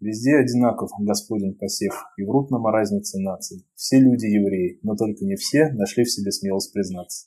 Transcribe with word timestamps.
Везде 0.00 0.36
одинаков 0.36 0.90
Господин 1.00 1.54
посев, 1.54 1.92
и 2.16 2.24
врут 2.24 2.52
нам 2.52 2.64
о 2.68 2.70
разнице 2.70 3.18
наций. 3.18 3.66
Все 3.74 3.98
люди 3.98 4.26
евреи, 4.26 4.78
но 4.84 4.94
только 4.94 5.24
не 5.24 5.34
все 5.34 5.72
нашли 5.72 6.04
в 6.04 6.10
себе 6.10 6.30
смелость 6.30 6.72
признаться. 6.72 7.26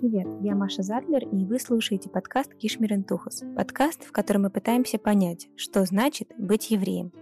Привет, 0.00 0.26
я 0.40 0.56
Маша 0.56 0.82
Задлер, 0.82 1.22
и 1.28 1.44
вы 1.44 1.60
слушаете 1.60 2.10
подкаст 2.10 2.52
Кишмир 2.56 2.94
Интухас. 2.94 3.44
Подкаст, 3.54 4.02
в 4.02 4.10
котором 4.10 4.42
мы 4.42 4.50
пытаемся 4.50 4.98
понять, 4.98 5.46
что 5.54 5.84
значит 5.84 6.32
быть 6.36 6.72
евреем. 6.72 7.12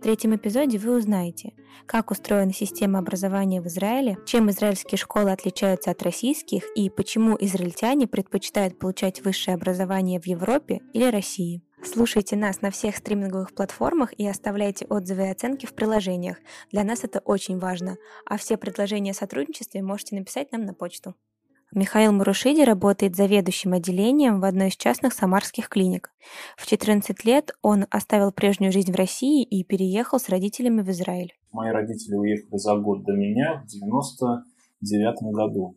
В 0.00 0.02
третьем 0.02 0.34
эпизоде 0.34 0.78
вы 0.78 0.96
узнаете, 0.96 1.52
как 1.84 2.10
устроена 2.10 2.54
система 2.54 3.00
образования 3.00 3.60
в 3.60 3.66
Израиле, 3.66 4.16
чем 4.24 4.48
израильские 4.48 4.96
школы 4.96 5.30
отличаются 5.30 5.90
от 5.90 6.02
российских 6.02 6.64
и 6.74 6.88
почему 6.88 7.36
израильтяне 7.38 8.06
предпочитают 8.06 8.78
получать 8.78 9.22
высшее 9.22 9.56
образование 9.56 10.18
в 10.18 10.24
Европе 10.24 10.80
или 10.94 11.04
России. 11.04 11.62
Слушайте 11.84 12.34
нас 12.34 12.62
на 12.62 12.70
всех 12.70 12.96
стриминговых 12.96 13.52
платформах 13.54 14.18
и 14.18 14.26
оставляйте 14.26 14.86
отзывы 14.86 15.24
и 15.24 15.30
оценки 15.30 15.66
в 15.66 15.74
приложениях. 15.74 16.38
Для 16.72 16.82
нас 16.82 17.04
это 17.04 17.18
очень 17.18 17.58
важно. 17.58 17.98
А 18.24 18.38
все 18.38 18.56
предложения 18.56 19.10
о 19.10 19.14
сотрудничестве 19.14 19.82
можете 19.82 20.16
написать 20.16 20.50
нам 20.50 20.64
на 20.64 20.72
почту. 20.72 21.14
Михаил 21.72 22.10
Мурушиди 22.12 22.62
работает 22.62 23.14
заведующим 23.14 23.74
отделением 23.74 24.40
в 24.40 24.44
одной 24.44 24.68
из 24.68 24.76
частных 24.76 25.12
самарских 25.12 25.68
клиник. 25.68 26.10
В 26.56 26.66
14 26.66 27.24
лет 27.24 27.52
он 27.62 27.86
оставил 27.90 28.32
прежнюю 28.32 28.72
жизнь 28.72 28.92
в 28.92 28.96
России 28.96 29.44
и 29.44 29.62
переехал 29.62 30.18
с 30.18 30.28
родителями 30.28 30.82
в 30.82 30.90
Израиль. 30.90 31.32
Мои 31.52 31.70
родители 31.70 32.16
уехали 32.16 32.56
за 32.56 32.74
год 32.74 33.04
до 33.04 33.12
меня 33.12 33.62
в 33.64 33.68
99 33.68 35.32
году. 35.32 35.76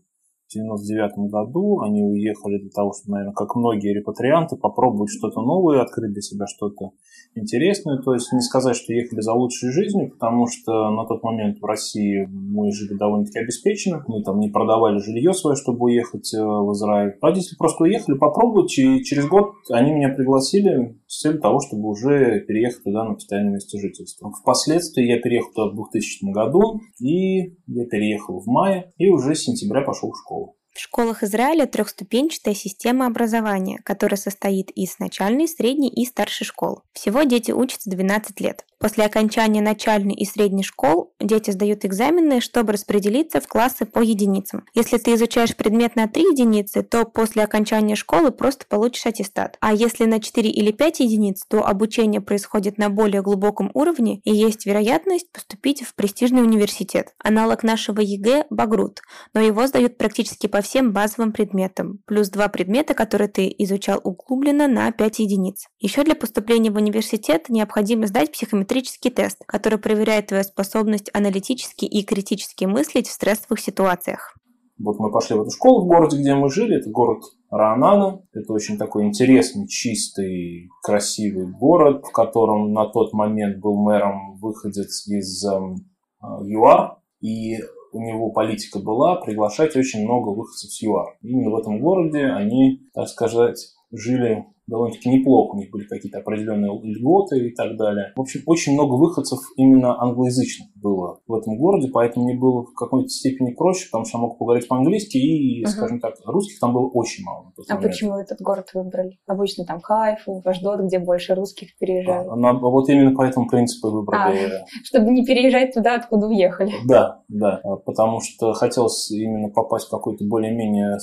1999 0.55 1.31
году. 1.31 1.81
Они 1.81 2.03
уехали 2.03 2.59
для 2.59 2.69
того, 2.69 2.93
чтобы, 2.93 3.17
наверное, 3.17 3.33
как 3.33 3.55
многие 3.55 3.93
репатрианты, 3.93 4.55
попробовать 4.55 5.09
что-то 5.09 5.41
новое, 5.41 5.81
открыть 5.81 6.13
для 6.13 6.21
себя 6.21 6.45
что-то 6.47 6.91
интересное. 7.35 7.97
То 7.97 8.13
есть 8.13 8.31
не 8.31 8.41
сказать, 8.41 8.75
что 8.75 8.93
ехали 8.93 9.21
за 9.21 9.33
лучшей 9.33 9.71
жизнью, 9.71 10.11
потому 10.11 10.47
что 10.47 10.91
на 10.91 11.05
тот 11.05 11.23
момент 11.23 11.59
в 11.59 11.65
России 11.65 12.27
мы 12.31 12.71
жили 12.71 12.97
довольно-таки 12.97 13.39
обеспеченно. 13.39 14.03
Мы 14.07 14.23
там 14.23 14.39
не 14.39 14.49
продавали 14.49 14.99
жилье 14.99 15.33
свое, 15.33 15.55
чтобы 15.55 15.85
уехать 15.85 16.33
э, 16.33 16.41
в 16.41 16.71
Израиль. 16.73 17.13
Родители 17.21 17.55
просто 17.57 17.83
уехали 17.83 18.17
попробовать, 18.17 18.77
и 18.77 19.03
через 19.03 19.27
год 19.27 19.53
они 19.69 19.93
меня 19.93 20.09
пригласили 20.09 20.99
с 21.07 21.21
целью 21.21 21.39
того, 21.39 21.59
чтобы 21.59 21.89
уже 21.89 22.41
переехать 22.41 22.83
туда 22.83 23.03
на 23.03 23.13
постоянное 23.13 23.53
место 23.53 23.79
жительства. 23.79 24.31
Впоследствии 24.31 25.05
я 25.05 25.19
переехал 25.19 25.51
туда 25.53 25.71
в 25.71 25.75
2000 25.75 26.31
году, 26.31 26.79
и 26.99 27.55
я 27.67 27.85
переехал 27.85 28.39
в 28.39 28.47
мае, 28.47 28.93
и 28.97 29.09
уже 29.09 29.35
с 29.35 29.43
сентября 29.43 29.81
пошел 29.81 30.11
в 30.11 30.17
школу. 30.17 30.42
В 30.73 30.79
школах 30.79 31.21
Израиля 31.21 31.67
трехступенчатая 31.67 32.55
система 32.55 33.05
образования, 33.05 33.79
которая 33.85 34.17
состоит 34.17 34.71
из 34.71 34.97
начальной, 34.97 35.47
средней 35.47 35.89
и 35.89 36.03
старшей 36.03 36.45
школ. 36.45 36.81
Всего 36.93 37.23
дети 37.23 37.51
учатся 37.51 37.91
12 37.91 38.39
лет. 38.41 38.65
После 38.83 39.05
окончания 39.05 39.61
начальной 39.61 40.13
и 40.13 40.25
средней 40.25 40.61
школ 40.61 41.13
дети 41.21 41.51
сдают 41.51 41.85
экзамены, 41.85 42.41
чтобы 42.41 42.73
распределиться 42.73 43.39
в 43.39 43.47
классы 43.47 43.85
по 43.85 43.99
единицам. 43.99 44.65
Если 44.73 44.97
ты 44.97 45.13
изучаешь 45.13 45.55
предмет 45.55 45.95
на 45.95 46.09
3 46.09 46.21
единицы, 46.21 46.83
то 46.83 47.05
после 47.05 47.43
окончания 47.43 47.95
школы 47.95 48.31
просто 48.31 48.65
получишь 48.67 49.05
аттестат. 49.05 49.55
А 49.61 49.73
если 49.73 50.03
на 50.03 50.19
4 50.19 50.49
или 50.49 50.73
5 50.73 50.99
единиц, 50.99 51.45
то 51.47 51.65
обучение 51.65 52.19
происходит 52.19 52.77
на 52.77 52.89
более 52.89 53.21
глубоком 53.21 53.71
уровне 53.73 54.19
и 54.25 54.35
есть 54.35 54.65
вероятность 54.65 55.31
поступить 55.31 55.83
в 55.83 55.95
престижный 55.95 56.41
университет. 56.41 57.13
Аналог 57.23 57.63
нашего 57.63 58.01
ЕГЭ– 58.01 58.47
Багрут, 58.49 58.99
но 59.33 59.39
его 59.39 59.65
сдают 59.65 59.97
практически 59.97 60.47
по 60.47 60.59
всем 60.59 60.91
базовым 60.91 61.31
предметам, 61.31 61.99
плюс 62.05 62.27
два 62.27 62.49
предмета, 62.49 62.95
которые 62.95 63.29
ты 63.29 63.47
изучал 63.59 64.01
углубленно 64.03 64.67
на 64.67 64.91
5 64.91 65.19
единиц. 65.19 65.67
Еще 65.79 66.03
для 66.03 66.15
поступления 66.15 66.69
в 66.69 66.75
университет 66.75 67.47
необходимо 67.47 68.07
сдать 68.07 68.33
психометрический 68.33 68.72
тест, 68.81 69.43
который 69.45 69.77
проверяет 69.77 70.27
твою 70.27 70.43
способность 70.43 71.09
аналитически 71.13 71.85
и 71.85 72.03
критически 72.03 72.65
мыслить 72.65 73.07
в 73.07 73.11
стрессовых 73.11 73.59
ситуациях. 73.59 74.35
Вот 74.79 74.99
мы 74.99 75.11
пошли 75.11 75.35
в 75.35 75.41
эту 75.41 75.51
школу 75.51 75.85
в 75.85 75.87
городе, 75.87 76.17
где 76.17 76.33
мы 76.33 76.49
жили. 76.49 76.79
Это 76.79 76.89
город 76.89 77.23
Раанана. 77.51 78.21
Это 78.33 78.51
очень 78.53 78.77
такой 78.77 79.05
интересный, 79.05 79.67
чистый, 79.67 80.69
красивый 80.81 81.47
город, 81.47 82.03
в 82.05 82.11
котором 82.11 82.73
на 82.73 82.87
тот 82.87 83.13
момент 83.13 83.59
был 83.59 83.75
мэром 83.75 84.37
выходец 84.41 85.07
из 85.07 85.45
эм, 85.45 85.75
э, 86.21 86.25
ЮАР. 86.45 86.97
И 87.21 87.59
у 87.93 88.01
него 88.01 88.31
политика 88.31 88.79
была 88.79 89.15
приглашать 89.17 89.75
очень 89.75 90.03
много 90.03 90.29
выходцев 90.29 90.71
с 90.71 90.81
ЮАР. 90.81 91.17
Именно 91.21 91.51
в 91.51 91.59
этом 91.59 91.79
городе 91.79 92.25
они, 92.25 92.81
так 92.93 93.07
сказать, 93.07 93.59
жили 93.91 94.45
довольно-таки 94.67 95.09
неплохо, 95.09 95.55
у 95.55 95.57
них 95.57 95.71
были 95.71 95.85
какие-то 95.85 96.19
определенные 96.19 96.71
льготы 96.71 97.47
и 97.47 97.53
так 97.53 97.77
далее. 97.77 98.13
В 98.15 98.21
общем, 98.21 98.41
очень 98.45 98.73
много 98.73 98.95
выходцев 98.95 99.39
именно 99.57 99.99
англоязычных 100.01 100.69
было 100.75 101.19
в 101.27 101.33
этом 101.33 101.57
городе, 101.57 101.89
поэтому 101.91 102.25
мне 102.25 102.37
было 102.37 102.63
в 102.63 102.73
какой-то 102.73 103.09
степени 103.09 103.53
проще, 103.53 103.87
потому 103.87 104.05
что 104.05 104.17
я 104.17 104.21
мог 104.21 104.37
поговорить 104.37 104.67
по-английски, 104.67 105.17
и, 105.17 105.63
uh-huh. 105.63 105.67
скажем 105.67 105.99
так, 105.99 106.15
русских 106.25 106.59
там 106.59 106.73
было 106.73 106.87
очень 106.87 107.23
мало. 107.23 107.51
А 107.69 107.77
почему 107.77 108.17
этот 108.17 108.41
город 108.41 108.69
выбрали? 108.73 109.17
Обычно 109.27 109.65
там 109.65 109.81
Хайфу, 109.81 110.41
Аждот, 110.45 110.81
где 110.81 110.99
больше 110.99 111.35
русских 111.35 111.77
переезжают. 111.77 112.27
А, 112.29 112.35
на, 112.35 112.53
вот 112.53 112.89
именно 112.89 113.15
по 113.15 113.23
этому 113.23 113.47
принципу 113.47 113.91
выбрали. 113.91 114.45
А, 114.45 114.65
чтобы 114.83 115.11
не 115.11 115.25
переезжать 115.25 115.73
туда, 115.73 115.95
откуда 115.95 116.27
уехали. 116.27 116.71
Да, 116.87 117.21
да, 117.27 117.61
потому 117.85 118.19
что 118.21 118.53
хотелось 118.53 119.09
именно 119.11 119.49
попасть 119.49 119.87
в 119.87 119.91
какой-то 119.91 120.25
более-менее 120.25 120.97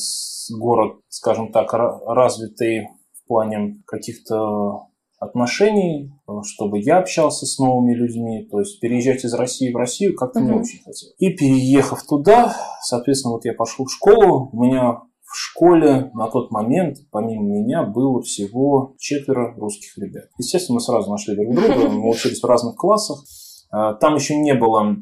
город, 0.59 1.01
скажем 1.09 1.53
так, 1.53 1.73
развитый 1.73 2.89
плане 3.31 3.81
каких-то 3.87 4.89
отношений, 5.21 6.13
чтобы 6.43 6.81
я 6.81 6.99
общался 6.99 7.47
с 7.47 7.59
новыми 7.59 7.95
людьми, 7.95 8.49
то 8.51 8.59
есть 8.59 8.81
переезжать 8.81 9.25
из 9.25 9.35
России 9.35 9.73
в 9.73 9.77
Россию 9.77 10.17
как-то 10.17 10.41
uh-huh. 10.41 10.45
не 10.45 10.53
очень 10.53 10.83
хотел. 10.83 11.11
И 11.19 11.31
переехав 11.31 12.03
туда, 12.03 12.57
соответственно, 12.83 13.35
вот 13.35 13.45
я 13.45 13.53
пошел 13.53 13.85
в 13.85 13.93
школу, 13.93 14.51
у 14.53 14.65
меня 14.65 15.03
в 15.23 15.37
школе 15.37 16.11
на 16.15 16.27
тот 16.29 16.51
момент, 16.51 16.97
помимо 17.13 17.45
меня, 17.45 17.85
было 17.85 18.21
всего 18.23 18.95
четверо 18.99 19.55
русских 19.57 19.97
ребят. 19.99 20.25
Естественно, 20.39 20.77
мы 20.77 20.81
сразу 20.81 21.09
нашли 21.09 21.37
друг 21.37 21.55
друга, 21.55 21.89
мы 21.89 22.11
учились 22.11 22.43
в 22.43 22.47
разных 22.47 22.75
классах. 22.75 23.23
А, 23.71 23.95
там 23.95 24.17
еще 24.17 24.37
не 24.37 24.55
было 24.55 24.97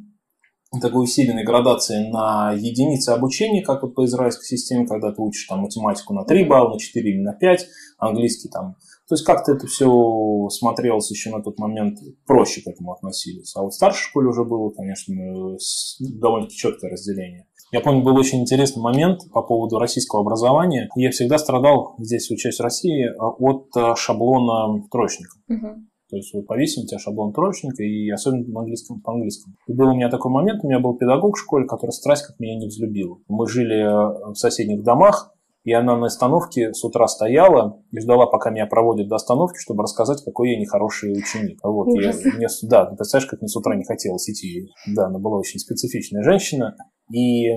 такой 0.80 1.04
усиленной 1.04 1.44
градации 1.44 2.08
на 2.10 2.52
единицы 2.52 3.10
обучения, 3.10 3.62
как 3.62 3.82
вот 3.82 3.94
по 3.94 4.04
израильской 4.04 4.44
системе, 4.44 4.86
когда 4.86 5.12
ты 5.12 5.22
учишь 5.22 5.46
там 5.46 5.60
математику 5.60 6.12
на 6.14 6.24
3 6.24 6.44
балла, 6.44 6.74
на 6.74 6.78
4 6.78 7.10
или 7.10 7.22
на 7.22 7.32
5, 7.32 7.66
английский 7.98 8.48
там. 8.48 8.76
То 9.08 9.14
есть 9.14 9.24
как-то 9.24 9.52
это 9.52 9.66
все 9.66 10.48
смотрелось 10.50 11.10
еще 11.10 11.30
на 11.30 11.42
тот 11.42 11.58
момент, 11.58 11.98
проще 12.26 12.60
к 12.60 12.66
этому 12.66 12.92
относились. 12.92 13.56
А 13.56 13.62
вот 13.62 13.72
в 13.72 13.76
старшей 13.76 14.02
школе 14.02 14.28
уже 14.28 14.44
было, 14.44 14.68
конечно, 14.70 15.14
довольно-таки 15.98 16.56
четкое 16.56 16.90
разделение. 16.90 17.46
Я 17.72 17.80
помню, 17.80 18.02
был 18.02 18.16
очень 18.16 18.40
интересный 18.40 18.82
момент 18.82 19.20
по 19.32 19.42
поводу 19.42 19.78
российского 19.78 20.22
образования. 20.22 20.88
Я 20.94 21.10
всегда 21.10 21.38
страдал 21.38 21.94
здесь, 21.98 22.30
учась 22.30 22.58
в 22.58 22.62
России, 22.62 23.08
от 23.18 23.68
э, 23.76 23.94
шаблона 23.96 24.82
троечника. 24.90 25.36
Угу. 25.48 25.66
То 26.10 26.16
есть 26.16 26.32
вот 26.32 26.46
повесим 26.46 26.82
у 26.82 26.86
тебя 26.86 26.98
шаблон 26.98 27.32
троечника, 27.32 27.82
и 27.82 28.08
особенно 28.10 28.50
по 28.52 28.60
английскому, 28.60 29.00
по 29.00 29.12
английскому. 29.12 29.56
И 29.66 29.72
был 29.74 29.88
у 29.88 29.94
меня 29.94 30.08
такой 30.08 30.32
момент, 30.32 30.64
у 30.64 30.68
меня 30.68 30.80
был 30.80 30.96
педагог 30.96 31.36
в 31.36 31.40
школе, 31.40 31.66
который 31.66 31.90
страсть 31.90 32.26
как 32.26 32.40
меня 32.40 32.56
не 32.56 32.66
взлюбил. 32.66 33.22
Мы 33.28 33.46
жили 33.46 33.76
э, 33.76 34.32
в 34.32 34.36
соседних 34.36 34.82
домах, 34.82 35.34
и 35.64 35.72
она 35.72 35.98
на 35.98 36.06
остановке 36.06 36.72
с 36.72 36.82
утра 36.82 37.06
стояла 37.08 37.82
и 37.92 38.00
ждала, 38.00 38.26
пока 38.26 38.48
меня 38.48 38.66
проводят 38.66 39.08
до 39.08 39.16
остановки, 39.16 39.58
чтобы 39.58 39.82
рассказать, 39.82 40.24
какой 40.24 40.52
я 40.52 40.58
нехороший 40.58 41.12
ученик. 41.12 41.58
Вот, 41.62 41.88
я, 41.88 42.14
мне, 42.36 42.46
да, 42.62 42.86
ты 42.86 42.96
представляешь, 42.96 43.28
как 43.28 43.42
мне 43.42 43.48
с 43.48 43.56
утра 43.56 43.76
не 43.76 43.84
хотелось 43.84 44.30
идти. 44.30 44.70
Да, 44.94 45.08
она 45.08 45.18
была 45.18 45.36
очень 45.38 45.58
специфичная 45.58 46.22
женщина. 46.22 46.74
И 47.12 47.50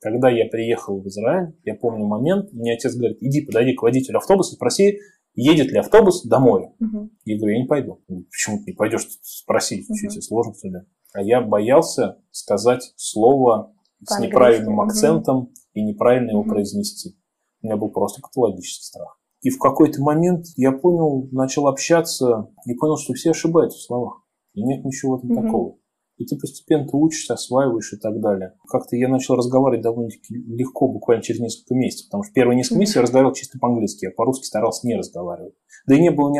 когда 0.00 0.28
я 0.28 0.46
приехал 0.50 1.00
в 1.00 1.06
Израиль, 1.06 1.54
я 1.64 1.74
помню 1.76 2.04
момент, 2.04 2.52
мне 2.52 2.74
отец 2.74 2.94
говорит, 2.94 3.18
иди 3.22 3.44
подойди 3.46 3.74
к 3.74 3.82
водителю 3.82 4.18
автобуса, 4.18 4.54
спроси, 4.54 4.98
едет 5.34 5.70
ли 5.70 5.78
автобус 5.78 6.24
домой. 6.24 6.70
Угу. 6.80 7.10
Я 7.24 7.38
говорю, 7.38 7.54
я 7.54 7.62
не 7.62 7.68
пойду. 7.68 8.02
Почему 8.30 8.58
ты 8.58 8.72
не 8.72 8.76
пойдешь 8.76 9.06
спросить, 9.22 9.88
угу. 9.88 9.96
что 9.96 10.08
тебе 10.08 10.22
сложно 10.22 10.54
что 10.54 10.68
ли? 10.68 10.80
А 11.12 11.22
я 11.22 11.40
боялся 11.40 12.18
сказать 12.30 12.92
слово 12.96 13.74
с 14.06 14.18
неправильным 14.18 14.80
акцентом 14.80 15.36
угу. 15.36 15.52
и 15.74 15.82
неправильно 15.82 16.30
его 16.30 16.44
произнести. 16.44 17.16
У 17.62 17.66
меня 17.66 17.76
был 17.76 17.90
просто 17.90 18.22
патологический 18.22 18.84
страх. 18.84 19.18
И 19.42 19.50
в 19.50 19.58
какой-то 19.58 20.02
момент 20.02 20.46
я 20.56 20.72
понял, 20.72 21.28
начал 21.32 21.66
общаться 21.66 22.50
и 22.66 22.74
понял, 22.74 22.96
что 22.96 23.14
все 23.14 23.30
ошибаются 23.30 23.78
в 23.78 23.82
словах. 23.82 24.22
И 24.54 24.62
нет 24.62 24.84
ничего 24.84 25.14
угу. 25.14 25.34
такого. 25.34 25.76
И 26.20 26.26
ты 26.26 26.36
постепенно 26.36 26.86
ты 26.86 26.94
учишься, 26.98 27.32
осваиваешь 27.32 27.94
и 27.94 27.96
так 27.96 28.20
далее. 28.20 28.52
Как-то 28.68 28.94
я 28.94 29.08
начал 29.08 29.36
разговаривать 29.36 29.82
довольно-таки 29.82 30.34
легко, 30.34 30.86
буквально 30.86 31.22
через 31.22 31.40
несколько 31.40 31.74
месяцев, 31.74 32.08
потому 32.08 32.24
что 32.24 32.34
первые 32.34 32.58
несколько 32.58 32.78
месяцев 32.78 32.96
я 32.96 33.02
разговаривал 33.02 33.32
чисто 33.32 33.58
по-английски, 33.58 34.04
я 34.04 34.10
по-русски 34.10 34.44
старался 34.44 34.86
не 34.86 34.96
разговаривать. 34.96 35.54
Да 35.86 35.96
и 35.96 36.00
не 36.00 36.10
было 36.10 36.30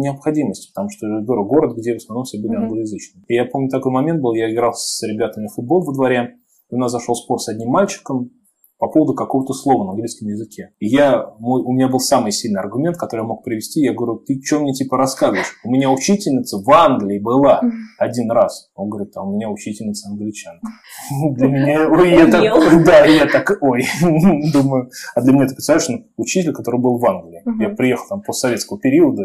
необходимости, 0.00 0.72
потому 0.74 0.90
что 0.90 1.06
говорю, 1.06 1.44
город, 1.44 1.76
где 1.76 1.94
в 1.94 1.98
основном 1.98 2.24
все 2.24 2.42
были 2.42 2.56
англоязычные. 2.56 3.22
И 3.28 3.34
я 3.34 3.44
помню, 3.44 3.70
такой 3.70 3.92
момент 3.92 4.20
был, 4.20 4.34
я 4.34 4.52
играл 4.52 4.72
с 4.74 5.00
ребятами 5.06 5.46
в 5.46 5.54
футбол 5.54 5.84
во 5.84 5.94
дворе, 5.94 6.34
у 6.70 6.76
нас 6.76 6.90
зашел 6.90 7.14
спор 7.14 7.38
с 7.38 7.48
одним 7.48 7.68
мальчиком, 7.68 8.32
по 8.78 8.88
поводу 8.88 9.14
какого-то 9.14 9.52
слова 9.52 9.84
на 9.84 9.90
английском 9.90 10.28
языке. 10.28 10.70
И 10.78 10.86
я, 10.86 11.34
мой, 11.40 11.62
у 11.62 11.72
меня 11.72 11.88
был 11.88 11.98
самый 11.98 12.30
сильный 12.30 12.60
аргумент, 12.60 12.96
который 12.96 13.22
я 13.22 13.26
мог 13.26 13.42
привести. 13.42 13.80
Я 13.80 13.92
говорю, 13.92 14.18
ты 14.18 14.40
что 14.42 14.60
мне 14.60 14.72
типа 14.72 14.96
рассказываешь? 14.96 15.58
У 15.64 15.70
меня 15.70 15.90
учительница 15.90 16.58
в 16.58 16.70
Англии 16.70 17.18
была 17.18 17.60
один 17.98 18.30
раз. 18.30 18.70
Он 18.76 18.88
говорит, 18.88 19.16
а 19.16 19.22
у 19.22 19.34
меня 19.34 19.50
учительница 19.50 20.08
англичанка. 20.08 20.66
Для 21.32 21.48
меня, 21.48 21.90
ой, 21.90 22.10
я 22.10 22.26
так, 22.30 22.84
да, 22.84 23.04
я 23.04 23.26
так, 23.26 23.58
ой, 23.60 23.84
думаю, 24.52 24.90
а 25.14 25.20
для 25.22 25.32
меня 25.32 25.46
ты 25.46 25.54
представляешь, 25.54 25.88
ну, 25.88 26.06
учитель, 26.16 26.52
который 26.52 26.80
был 26.80 26.98
в 26.98 27.04
Англии. 27.04 27.42
Я 27.60 27.70
приехал 27.70 28.06
там 28.08 28.22
постсоветского 28.22 28.78
периода, 28.78 29.22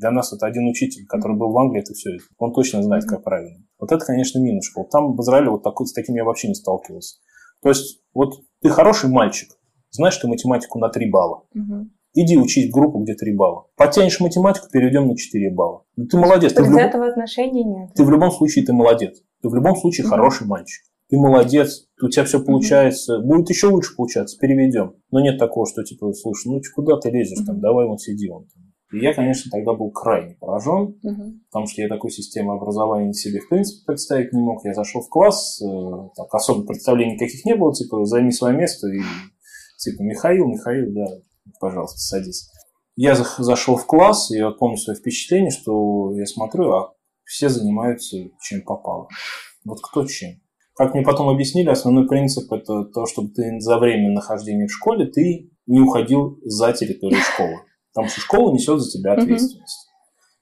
для 0.00 0.10
нас 0.10 0.32
это 0.32 0.46
один 0.46 0.66
учитель, 0.66 1.06
который 1.06 1.36
был 1.36 1.52
в 1.52 1.58
Англии, 1.58 1.80
это 1.80 1.92
все. 1.92 2.10
Он 2.38 2.52
точно 2.52 2.82
знает, 2.82 3.04
как 3.04 3.22
правильно. 3.22 3.62
Вот 3.78 3.92
это, 3.92 4.04
конечно, 4.04 4.38
минус 4.38 4.66
школ. 4.66 4.88
Там 4.90 5.14
в 5.14 5.20
Израиле 5.20 5.50
вот 5.50 5.62
такой, 5.62 5.86
с 5.86 5.92
таким 5.92 6.14
я 6.14 6.24
вообще 6.24 6.48
не 6.48 6.54
сталкивался. 6.54 7.16
То 7.62 7.68
есть, 7.68 8.02
вот 8.14 8.40
ты 8.62 8.68
хороший 8.68 9.10
мальчик, 9.10 9.50
знаешь 9.90 10.16
ты 10.16 10.28
математику 10.28 10.78
на 10.78 10.88
3 10.88 11.10
балла. 11.10 11.44
Угу. 11.54 11.88
Иди 12.14 12.36
учить 12.36 12.72
группу, 12.72 12.98
где 12.98 13.14
3 13.14 13.34
балла. 13.34 13.66
Потянешь 13.76 14.20
математику, 14.20 14.66
перейдем 14.70 15.06
на 15.06 15.16
4 15.16 15.54
балла. 15.54 15.84
Ну, 15.96 16.06
ты 16.06 16.16
молодец. 16.18 16.52
Ты 16.52 16.62
в 16.62 16.70
люб... 16.70 16.78
этого 16.78 17.06
отношения 17.06 17.64
нет. 17.64 17.90
Ты 17.94 18.04
в 18.04 18.10
любом 18.10 18.30
случае 18.32 18.64
ты 18.64 18.72
молодец. 18.72 19.22
Ты 19.42 19.48
в 19.48 19.54
любом 19.54 19.76
случае 19.76 20.06
угу. 20.06 20.14
хороший 20.14 20.46
мальчик. 20.46 20.82
Ты 21.08 21.16
молодец, 21.16 21.86
у 22.00 22.08
тебя 22.08 22.24
все 22.24 22.42
получается, 22.42 23.18
угу. 23.18 23.28
будет 23.28 23.50
еще 23.50 23.68
лучше 23.68 23.96
получаться, 23.96 24.38
переведем. 24.38 24.94
Но 25.10 25.20
нет 25.20 25.38
такого, 25.38 25.66
что 25.66 25.82
типа, 25.82 26.12
слушай, 26.12 26.48
ну 26.48 26.60
куда 26.74 26.98
ты 26.98 27.10
лезешь, 27.10 27.38
угу. 27.38 27.46
там, 27.46 27.60
давай 27.60 27.86
вон 27.86 27.98
сиди 27.98 28.28
вон 28.28 28.46
там. 28.46 28.69
И 28.92 28.98
я, 28.98 29.14
конечно, 29.14 29.50
тогда 29.50 29.72
был 29.72 29.90
крайне 29.92 30.34
поражен, 30.34 30.98
угу. 31.02 31.34
потому 31.50 31.66
что 31.66 31.82
я 31.82 31.88
такой 31.88 32.10
системы 32.10 32.54
образования 32.54 33.12
себе 33.12 33.40
в 33.40 33.48
принципе 33.48 33.84
представить 33.86 34.32
не 34.32 34.40
мог. 34.40 34.64
Я 34.64 34.74
зашел 34.74 35.00
в 35.02 35.08
класс, 35.08 35.60
э, 35.62 36.08
так, 36.16 36.34
особо 36.34 36.66
представлений 36.66 37.14
никаких 37.14 37.44
не 37.44 37.54
было, 37.54 37.72
типа, 37.72 38.04
займи 38.04 38.32
свое 38.32 38.56
место, 38.56 38.88
и 38.88 39.00
типа, 39.78 40.02
Михаил, 40.02 40.46
Михаил, 40.46 40.92
да, 40.92 41.06
пожалуйста, 41.60 41.98
садись. 41.98 42.50
Я 42.96 43.14
зашел 43.14 43.76
в 43.76 43.86
класс, 43.86 44.30
и 44.30 44.38
я 44.38 44.50
помню 44.50 44.76
свое 44.76 44.98
впечатление, 44.98 45.50
что 45.50 46.12
я 46.16 46.26
смотрю, 46.26 46.72
а 46.72 46.92
все 47.24 47.48
занимаются 47.48 48.16
чем 48.42 48.62
попало. 48.62 49.08
Вот 49.64 49.78
кто 49.80 50.04
чем. 50.04 50.40
Как 50.74 50.94
мне 50.94 51.04
потом 51.04 51.28
объяснили, 51.28 51.68
основной 51.68 52.08
принцип 52.08 52.52
это 52.52 52.84
то, 52.84 53.06
чтобы 53.06 53.28
ты 53.30 53.60
за 53.60 53.78
время 53.78 54.10
нахождения 54.10 54.66
в 54.66 54.72
школе 54.72 55.06
ты 55.06 55.50
не 55.66 55.80
уходил 55.80 56.38
за 56.44 56.72
территорию 56.72 57.20
школы. 57.20 57.60
Потому 57.92 58.08
что 58.08 58.20
школа 58.20 58.52
несет 58.52 58.80
за 58.80 58.90
тебя 58.90 59.14
ответственность. 59.14 59.88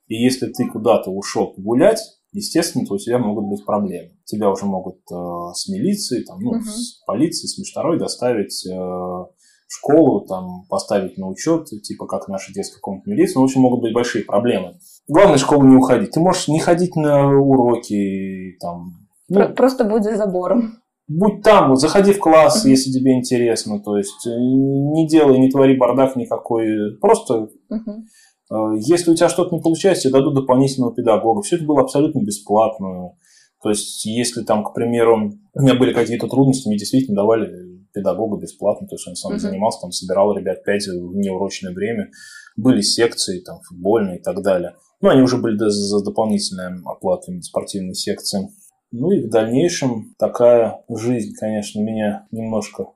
И 0.08 0.14
если 0.16 0.46
ты 0.46 0.66
куда-то 0.66 1.10
ушел 1.10 1.52
погулять, 1.54 2.00
естественно, 2.32 2.86
то 2.86 2.94
у 2.94 2.98
тебя 2.98 3.18
могут 3.18 3.46
быть 3.46 3.64
проблемы. 3.64 4.12
Тебя 4.24 4.50
уже 4.50 4.64
могут 4.64 4.96
э, 5.10 5.14
с 5.54 5.68
милицией, 5.68 6.24
там, 6.24 6.40
ну, 6.40 6.60
с 6.60 7.02
полицией, 7.06 7.48
с 7.48 7.58
межторой 7.58 7.98
доставить 7.98 8.66
э, 8.66 8.74
в 8.74 9.28
школу, 9.68 10.26
там, 10.26 10.66
поставить 10.68 11.18
на 11.18 11.28
учет, 11.28 11.66
типа 11.66 12.06
как 12.06 12.28
наша 12.28 12.52
детская 12.52 12.80
комната 12.80 13.10
милиции. 13.10 13.34
Ну, 13.34 13.42
в 13.42 13.44
общем, 13.44 13.60
могут 13.60 13.82
быть 13.82 13.92
большие 13.92 14.24
проблемы. 14.24 14.78
Главное, 15.06 15.36
в 15.36 15.40
школу 15.40 15.64
не 15.64 15.76
уходить. 15.76 16.12
Ты 16.12 16.20
можешь 16.20 16.48
не 16.48 16.60
ходить 16.60 16.96
на 16.96 17.28
уроки, 17.38 18.56
там... 18.60 19.08
Ну, 19.28 19.54
Просто 19.54 19.84
будь 19.84 20.04
за 20.04 20.16
забором 20.16 20.77
будь 21.08 21.42
там, 21.42 21.70
вот 21.70 21.80
заходи 21.80 22.12
в 22.12 22.18
класс, 22.18 22.64
uh-huh. 22.64 22.70
если 22.70 22.92
тебе 22.92 23.16
интересно, 23.16 23.80
то 23.80 23.96
есть 23.96 24.26
э, 24.26 24.30
не 24.30 25.08
делай, 25.08 25.38
не 25.38 25.50
твори 25.50 25.76
бардак 25.76 26.16
никакой, 26.16 26.98
просто 27.00 27.48
uh-huh. 27.70 28.78
если 28.80 29.10
у 29.10 29.14
тебя 29.14 29.28
что-то 29.28 29.54
не 29.54 29.62
получается, 29.62 30.04
тебе 30.04 30.18
дадут 30.18 30.34
дополнительного 30.34 30.94
педагога. 30.94 31.42
Все 31.42 31.56
это 31.56 31.64
было 31.64 31.80
абсолютно 31.80 32.20
бесплатно. 32.20 33.12
То 33.60 33.70
есть, 33.70 34.04
если 34.04 34.44
там, 34.44 34.62
к 34.62 34.72
примеру, 34.72 35.32
у 35.54 35.60
меня 35.60 35.74
были 35.74 35.92
какие-то 35.92 36.28
трудности, 36.28 36.68
мне 36.68 36.78
действительно 36.78 37.16
давали 37.16 37.50
педагога 37.92 38.40
бесплатно, 38.40 38.86
то 38.86 38.94
есть 38.94 39.08
он 39.08 39.16
сам 39.16 39.32
uh-huh. 39.32 39.38
занимался, 39.38 39.80
там 39.80 39.90
собирал 39.90 40.36
ребят 40.36 40.62
пять 40.62 40.86
в 40.86 41.16
неурочное 41.16 41.72
время, 41.72 42.10
были 42.56 42.82
секции, 42.82 43.40
там, 43.40 43.60
футбольные 43.68 44.18
и 44.18 44.22
так 44.22 44.42
далее. 44.42 44.74
Ну, 45.00 45.08
они 45.08 45.22
уже 45.22 45.38
были 45.38 45.56
за 45.56 46.04
дополнительной 46.04 46.82
оплатой 46.84 47.40
спортивной 47.42 47.94
секции. 47.94 48.48
Ну 48.90 49.10
и 49.10 49.26
в 49.26 49.28
дальнейшем 49.28 50.14
такая 50.18 50.82
жизнь, 50.88 51.34
конечно, 51.38 51.80
меня 51.80 52.26
немножко 52.30 52.86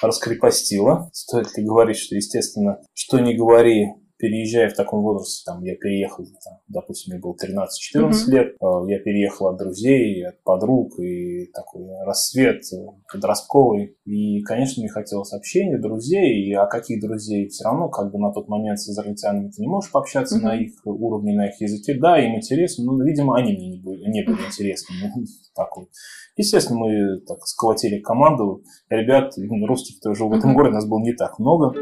раскрепостила. 0.00 1.10
Стоит 1.12 1.56
ли 1.56 1.64
говорить, 1.64 1.98
что, 1.98 2.14
естественно, 2.14 2.78
что 2.94 3.18
не 3.18 3.34
говори, 3.34 3.88
переезжая 4.22 4.70
в 4.70 4.74
таком 4.74 5.02
возрасте, 5.02 5.42
там, 5.44 5.64
я 5.64 5.74
переехал, 5.74 6.24
там, 6.44 6.58
допустим, 6.68 7.12
мне 7.12 7.20
было 7.20 7.34
13-14 7.34 7.66
mm-hmm. 7.96 8.30
лет, 8.30 8.54
э, 8.54 8.66
я 8.88 9.00
переехал 9.00 9.48
от 9.48 9.58
друзей, 9.58 10.24
от 10.24 10.40
подруг, 10.44 10.96
и 11.00 11.50
такой 11.52 11.88
рассвет 12.06 12.62
э, 12.72 12.76
подростковый. 13.12 13.96
И, 14.04 14.40
конечно, 14.42 14.80
мне 14.80 14.88
хотелось 14.88 15.32
общения, 15.32 15.76
друзей, 15.76 16.48
и 16.48 16.52
а 16.54 16.66
каких 16.66 17.02
друзей? 17.02 17.48
Все 17.48 17.64
равно, 17.64 17.88
как 17.88 18.12
бы 18.12 18.20
на 18.20 18.32
тот 18.32 18.48
момент 18.48 18.78
с 18.78 18.88
израильтянами 18.88 19.50
ты 19.50 19.60
не 19.60 19.66
можешь 19.66 19.90
пообщаться 19.90 20.38
mm-hmm. 20.38 20.42
на 20.42 20.54
их 20.54 20.72
уровне, 20.84 21.34
на 21.34 21.48
их 21.48 21.60
языке. 21.60 21.98
Да, 22.00 22.24
им 22.24 22.36
интересно, 22.36 22.84
но, 22.84 23.02
видимо, 23.02 23.36
они 23.36 23.54
мне 23.54 23.70
не 23.70 23.80
были, 23.80 24.08
не 24.08 24.22
были 24.22 24.46
интересны. 24.46 24.94
Так 25.54 25.76
вот. 25.76 25.88
Естественно, 26.36 26.78
мы 26.78 27.20
так 27.26 27.46
сколотили 27.46 27.98
команду. 27.98 28.62
Ребят, 28.88 29.34
русских, 29.66 29.98
кто 29.98 30.14
жил 30.14 30.28
в 30.28 30.32
этом 30.32 30.54
городе, 30.54 30.74
нас 30.74 30.88
было 30.88 31.00
не 31.00 31.12
так 31.12 31.38
много. 31.38 31.74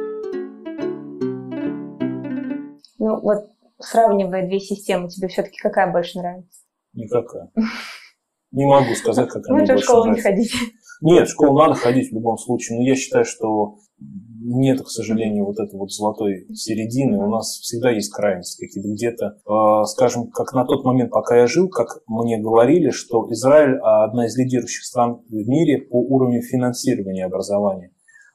Ну, 3.01 3.19
вот 3.19 3.47
сравнивая 3.79 4.47
две 4.47 4.61
системы, 4.61 5.09
тебе 5.09 5.29
все-таки 5.29 5.57
какая 5.57 5.91
больше 5.91 6.19
нравится? 6.19 6.61
Никакая. 6.93 7.51
Не 8.53 8.67
могу 8.67 8.95
сказать, 8.95 9.29
какая 9.31 9.55
мне 9.55 9.67
больше 9.67 9.83
в 9.83 9.85
школу 9.85 10.13
не 10.13 10.21
ходить. 10.21 10.53
Нет, 11.01 11.27
в 11.27 11.33
школу 11.33 11.59
надо 11.59 11.75
ходить 11.75 12.11
в 12.11 12.15
любом 12.15 12.37
случае, 12.37 12.79
но 12.79 12.85
я 12.85 12.95
считаю, 12.95 13.25
что 13.25 13.79
нет, 14.43 14.83
к 14.83 14.89
сожалению, 14.89 15.47
вот 15.47 15.59
этой 15.59 15.79
вот 15.79 15.91
золотой 15.91 16.47
середины. 16.53 17.17
У 17.17 17.31
нас 17.31 17.59
всегда 17.61 17.91
есть 17.91 18.13
крайности 18.13 18.67
какие-то 18.67 18.91
где-то. 18.91 19.39
Э, 19.49 19.85
скажем, 19.87 20.31
как 20.31 20.53
на 20.53 20.67
тот 20.67 20.85
момент, 20.85 21.11
пока 21.11 21.39
я 21.39 21.47
жил, 21.47 21.71
как 21.71 22.03
мне 22.07 22.39
говорили, 22.39 22.91
что 22.91 23.33
Израиль 23.33 23.79
одна 23.79 24.27
из 24.27 24.37
лидирующих 24.37 24.85
стран 24.85 25.23
в 25.27 25.49
мире 25.49 25.79
по 25.79 25.97
уровню 25.97 26.43
финансирования 26.43 27.25
образования. 27.25 27.93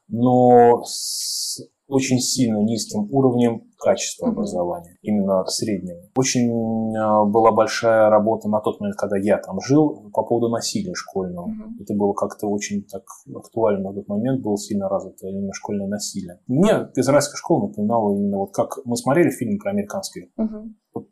Но 0.07 0.83
с 0.85 1.59
очень 1.87 2.19
сильно 2.19 2.57
низким 2.57 3.07
уровнем 3.11 3.63
качества 3.77 4.29
образования, 4.29 4.97
именно 5.01 5.45
среднего. 5.45 5.99
Очень 6.15 6.95
а, 6.97 7.23
была 7.25 7.51
большая 7.51 8.09
работа 8.09 8.49
на 8.49 8.59
тот 8.59 8.79
момент, 8.79 8.97
когда 8.97 9.17
я 9.17 9.37
там 9.37 9.59
жил, 9.61 10.09
по 10.11 10.23
поводу 10.23 10.49
насилия 10.49 10.93
школьного. 10.95 11.47
Mm-hmm. 11.47 11.83
Это 11.83 11.93
было 11.93 12.13
как-то 12.13 12.47
очень 12.47 12.83
так 12.83 13.03
актуально 13.35 13.89
на 13.89 13.93
тот 13.95 14.07
момент, 14.07 14.41
было 14.41 14.57
сильно 14.57 14.89
развито 14.89 15.27
именно 15.27 15.53
школьное 15.53 15.87
насилие. 15.87 16.39
Мне 16.47 16.89
израильская 16.95 17.37
школа 17.37 17.67
напоминала 17.67 18.15
именно 18.15 18.37
вот 18.37 18.53
как 18.53 18.79
мы 18.85 18.97
смотрели 18.97 19.29
фильм 19.29 19.59
про 19.59 19.71
американский. 19.71 20.31
Mm-hmm. 20.39 20.63
Вот, 20.95 21.07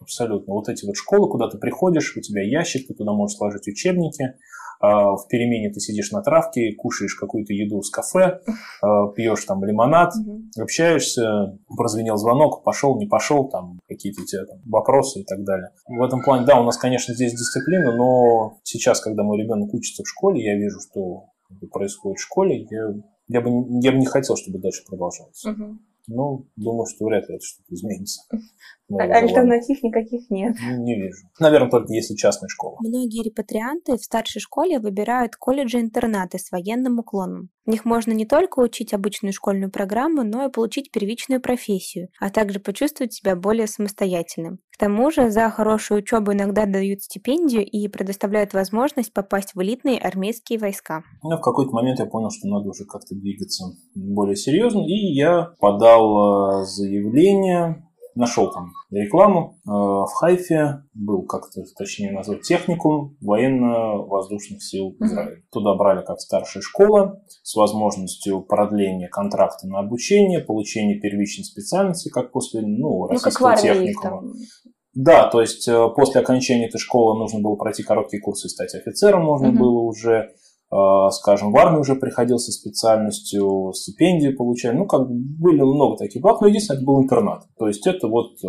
абсолютно. 0.00 0.52
Вот 0.52 0.68
эти 0.68 0.84
вот 0.84 0.96
школы, 0.96 1.30
куда 1.30 1.48
ты 1.48 1.58
приходишь, 1.58 2.16
у 2.16 2.20
тебя 2.20 2.42
ящик, 2.42 2.86
ты 2.86 2.94
туда 2.94 3.12
можешь 3.12 3.38
сложить 3.38 3.66
учебники, 3.66 4.34
в 4.80 5.26
перемене 5.28 5.70
ты 5.70 5.80
сидишь 5.80 6.10
на 6.10 6.22
травке, 6.22 6.74
кушаешь 6.74 7.14
какую-то 7.14 7.52
еду 7.52 7.82
с 7.82 7.90
кафе, 7.90 8.40
а, 8.82 9.08
пьешь 9.08 9.44
там 9.44 9.64
лимонад, 9.64 10.12
общаешься, 10.58 11.58
прозвенел 11.76 12.16
звонок, 12.16 12.62
пошел, 12.64 12.98
не 12.98 13.06
пошел, 13.06 13.48
там 13.48 13.80
какие-то 13.88 14.22
у 14.22 14.24
тебя 14.24 14.44
там 14.46 14.58
вопросы 14.66 15.20
и 15.20 15.24
так 15.24 15.42
далее. 15.44 15.70
В 15.86 16.02
этом 16.02 16.22
плане, 16.22 16.46
да, 16.46 16.60
у 16.60 16.64
нас, 16.64 16.76
конечно, 16.76 17.14
здесь 17.14 17.32
дисциплина, 17.32 17.96
но 17.96 18.58
сейчас, 18.62 19.00
когда 19.00 19.22
мой 19.22 19.38
ребенок 19.42 19.72
учится 19.72 20.02
в 20.02 20.08
школе, 20.08 20.44
я 20.44 20.56
вижу, 20.56 20.80
что 20.80 21.26
происходит 21.72 22.18
в 22.18 22.22
школе, 22.22 22.66
я, 22.70 22.94
я, 23.28 23.40
бы, 23.40 23.50
я 23.82 23.92
бы 23.92 23.98
не 23.98 24.06
хотел, 24.06 24.36
чтобы 24.36 24.58
дальше 24.58 24.82
продолжалось. 24.86 25.44
Угу. 25.44 25.78
Ну, 26.06 26.46
думаю, 26.56 26.86
что 26.86 27.06
вряд 27.06 27.28
ли 27.28 27.36
это 27.36 27.44
что-то 27.44 27.74
изменится. 27.74 28.22
Альтернатив 28.90 29.82
никаких 29.82 30.30
нет. 30.30 30.56
Не 30.78 30.94
вижу. 31.00 31.26
Наверное, 31.40 31.70
только 31.70 31.92
если 31.92 32.14
частная 32.14 32.48
школа. 32.48 32.76
Многие 32.80 33.22
репатрианты 33.22 33.96
в 33.96 34.04
старшей 34.04 34.40
школе 34.40 34.78
выбирают 34.78 35.36
колледжи-интернаты 35.36 36.38
с 36.38 36.50
военным 36.52 36.98
уклоном. 36.98 37.48
В 37.64 37.70
них 37.70 37.86
можно 37.86 38.12
не 38.12 38.26
только 38.26 38.60
учить 38.60 38.92
обычную 38.92 39.32
школьную 39.32 39.70
программу, 39.70 40.22
но 40.22 40.46
и 40.46 40.52
получить 40.52 40.90
первичную 40.90 41.40
профессию, 41.40 42.08
а 42.20 42.28
также 42.28 42.60
почувствовать 42.60 43.14
себя 43.14 43.36
более 43.36 43.66
самостоятельным. 43.66 44.58
К 44.70 44.76
тому 44.76 45.10
же 45.10 45.30
за 45.30 45.48
хорошую 45.48 46.00
учебу 46.00 46.32
иногда 46.32 46.66
дают 46.66 47.00
стипендию 47.00 47.64
и 47.64 47.88
предоставляют 47.88 48.52
возможность 48.52 49.14
попасть 49.14 49.54
в 49.54 49.62
элитные 49.62 49.98
армейские 49.98 50.58
войска. 50.58 51.04
Ну, 51.22 51.38
в 51.38 51.40
какой-то 51.40 51.70
момент 51.72 52.00
я 52.00 52.06
понял, 52.06 52.30
что 52.30 52.48
надо 52.48 52.68
уже 52.68 52.84
как-то 52.84 53.14
двигаться 53.14 53.64
более 53.94 54.36
серьезно, 54.36 54.80
и 54.80 55.14
я 55.14 55.54
подал 55.58 56.60
э, 56.60 56.64
заявление 56.64 57.83
нашел 58.14 58.50
там 58.52 58.72
рекламу 58.90 59.58
э, 59.66 59.70
в 59.70 60.10
Хайфе, 60.14 60.82
был 60.94 61.22
как-то, 61.24 61.62
точнее 61.76 62.12
назвать, 62.12 62.42
техникум 62.42 63.16
военно-воздушных 63.20 64.62
сил 64.62 64.96
Израиля. 65.00 65.36
Mm-hmm. 65.36 65.52
Туда 65.52 65.74
брали 65.74 66.04
как 66.04 66.20
старшая 66.20 66.62
школа 66.62 67.20
с 67.42 67.54
возможностью 67.54 68.42
продления 68.42 69.08
контракта 69.08 69.66
на 69.66 69.80
обучение, 69.80 70.40
получения 70.40 70.98
первичной 70.98 71.44
специальности, 71.44 72.08
как 72.08 72.32
после 72.32 72.62
ну, 72.62 73.06
российского 73.06 73.50
ну, 73.50 73.56
техникума. 73.56 74.22
Да, 74.94 75.28
то 75.28 75.40
есть 75.40 75.66
э, 75.66 75.88
после 75.96 76.20
окончания 76.20 76.68
этой 76.68 76.78
школы 76.78 77.18
нужно 77.18 77.40
было 77.40 77.56
пройти 77.56 77.82
короткие 77.82 78.22
курсы 78.22 78.46
и 78.46 78.50
стать 78.50 78.74
офицером, 78.74 79.24
можно 79.24 79.46
mm-hmm. 79.46 79.58
было 79.58 79.80
уже 79.80 80.30
скажем, 81.10 81.52
в 81.52 81.56
армию 81.56 81.80
уже 81.80 81.94
приходил 81.94 82.38
со 82.38 82.50
специальностью, 82.50 83.72
стипендию 83.74 84.36
получали. 84.36 84.76
Ну, 84.76 84.86
как 84.86 85.08
были 85.08 85.60
много 85.60 85.96
таких 85.96 86.22
благ, 86.22 86.40
но 86.40 86.48
единственное, 86.48 86.78
это 86.78 86.86
был 86.86 87.02
интернат. 87.02 87.44
То 87.58 87.68
есть 87.68 87.86
это 87.86 88.08
вот 88.08 88.32
э, 88.44 88.48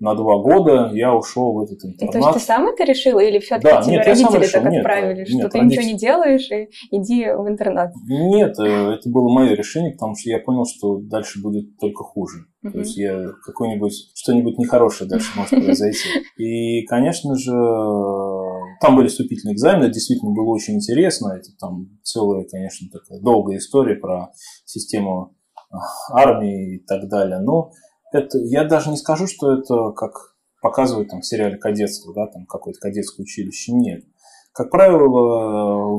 на 0.00 0.14
два 0.14 0.38
года 0.38 0.90
я 0.94 1.14
ушел 1.14 1.52
в 1.52 1.60
этот 1.60 1.84
интернат. 1.84 2.12
То 2.12 2.18
есть 2.18 2.32
ты 2.32 2.40
сам 2.40 2.66
это 2.66 2.84
решил 2.84 3.18
или 3.18 3.38
все-таки 3.38 3.68
да, 3.68 3.82
тебе 3.82 3.96
нет, 3.96 4.06
родители 4.06 4.46
так 4.46 4.66
отправили, 4.66 5.18
нет, 5.18 5.28
что 5.28 5.36
нет, 5.36 5.50
ты 5.52 5.58
родители... 5.58 5.76
ничего 5.76 5.92
не 5.92 5.98
делаешь 5.98 6.50
и 6.50 6.68
иди 6.96 7.24
в 7.26 7.48
интернат? 7.48 7.92
Нет, 8.08 8.58
э, 8.58 8.94
это 8.94 9.10
было 9.10 9.28
мое 9.28 9.54
решение, 9.54 9.92
потому 9.92 10.14
что 10.16 10.30
я 10.30 10.38
понял, 10.38 10.64
что 10.64 10.98
дальше 11.00 11.42
будет 11.42 11.78
только 11.78 12.02
хуже. 12.02 12.46
Uh-huh. 12.64 12.72
То 12.72 12.78
есть 12.78 12.96
я 12.96 13.26
какой-нибудь, 13.44 13.92
что-нибудь 14.14 14.58
нехорошее 14.58 15.08
дальше 15.08 15.30
может 15.36 15.50
произойти. 15.50 16.08
И, 16.38 16.84
конечно 16.86 17.34
же, 17.36 17.52
там 18.80 18.96
были 18.96 19.08
вступительные 19.08 19.54
экзамены, 19.54 19.84
это 19.84 19.94
действительно 19.94 20.32
было 20.32 20.48
очень 20.54 20.76
интересно. 20.76 21.34
Это 21.34 21.50
там 21.58 21.88
целая, 22.02 22.46
конечно, 22.50 22.88
такая 22.90 23.20
долгая 23.20 23.58
история 23.58 23.96
про 23.96 24.32
систему 24.64 25.36
а, 25.70 25.78
армии 26.12 26.76
и 26.76 26.84
так 26.84 27.08
далее. 27.08 27.40
Но 27.40 27.72
это, 28.12 28.38
я 28.38 28.64
даже 28.64 28.90
не 28.90 28.96
скажу, 28.96 29.26
что 29.26 29.52
это 29.52 29.92
как 29.92 30.12
показывают 30.62 31.08
там 31.10 31.20
в 31.20 31.26
сериале 31.26 31.56
«Кадетство», 31.56 32.12
да, 32.14 32.26
там 32.26 32.46
какое-то 32.46 32.80
кадетское 32.80 33.24
училище. 33.24 33.72
Нет. 33.72 34.02
Как 34.52 34.70
правило, 34.70 35.06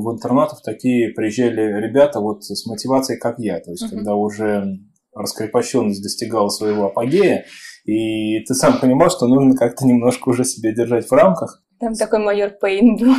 в 0.00 0.12
интернатах 0.12 0.60
такие 0.62 1.08
приезжали 1.14 1.80
ребята 1.80 2.20
вот 2.20 2.44
с 2.44 2.66
мотивацией, 2.66 3.18
как 3.18 3.38
я. 3.38 3.60
То 3.60 3.70
есть, 3.70 3.88
когда 3.88 4.14
уже 4.14 4.78
раскрепощенность 5.14 6.02
достигала 6.02 6.48
своего 6.48 6.86
апогея, 6.86 7.44
и 7.84 8.40
ты 8.44 8.54
сам 8.54 8.78
понимал, 8.78 9.10
что 9.10 9.26
нужно 9.26 9.56
как-то 9.56 9.86
немножко 9.86 10.28
уже 10.28 10.44
себя 10.44 10.72
держать 10.72 11.08
в 11.08 11.12
рамках. 11.12 11.61
Там 11.82 11.94
такой 11.94 12.20
майор 12.20 12.50
Пейн 12.60 12.96
был. 12.96 13.12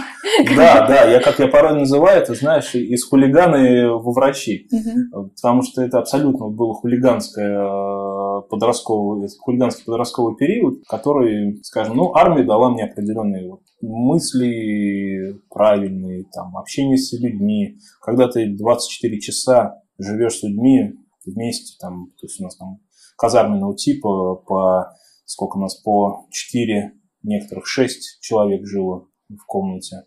Да, 0.56 0.88
да, 0.88 1.04
я 1.04 1.20
как 1.20 1.38
я 1.40 1.50
порой 1.50 1.78
называю 1.78 2.22
это, 2.22 2.34
знаешь, 2.34 2.74
из 2.74 3.04
хулиганы 3.04 3.90
во 3.90 4.14
врачи. 4.14 4.70
Угу. 4.72 5.32
Потому 5.36 5.64
что 5.64 5.82
это 5.82 6.00
абсолютно 6.00 6.48
было 6.48 6.74
хулиганское 6.74 7.60
э, 7.60 8.42
подростковый, 8.50 9.28
хулиганский 9.38 9.84
подростковый 9.84 10.38
период, 10.38 10.82
который, 10.88 11.60
скажем, 11.62 11.98
ну, 11.98 12.16
армия 12.16 12.44
дала 12.46 12.70
мне 12.70 12.86
определенные 12.86 13.50
вот 13.50 13.64
мысли 13.82 15.42
правильные, 15.50 16.24
там, 16.32 16.56
общение 16.56 16.98
с 16.98 17.12
людьми. 17.20 17.80
Когда 18.00 18.30
ты 18.30 18.48
24 18.48 19.20
часа 19.20 19.82
живешь 20.00 20.40
с 20.40 20.44
людьми 20.44 20.94
вместе, 21.26 21.76
там, 21.82 22.12
то 22.18 22.28
есть 22.28 22.40
у 22.40 22.46
нас 22.46 22.56
там 22.56 22.78
казарменного 23.18 23.76
типа 23.76 24.36
по 24.36 24.94
сколько 25.26 25.58
у 25.58 25.60
нас 25.60 25.76
по 25.76 26.28
4 26.32 26.94
некоторых 27.24 27.66
шесть 27.68 28.20
человек 28.22 28.66
жило 28.66 29.08
в 29.30 29.46
комнате. 29.46 30.04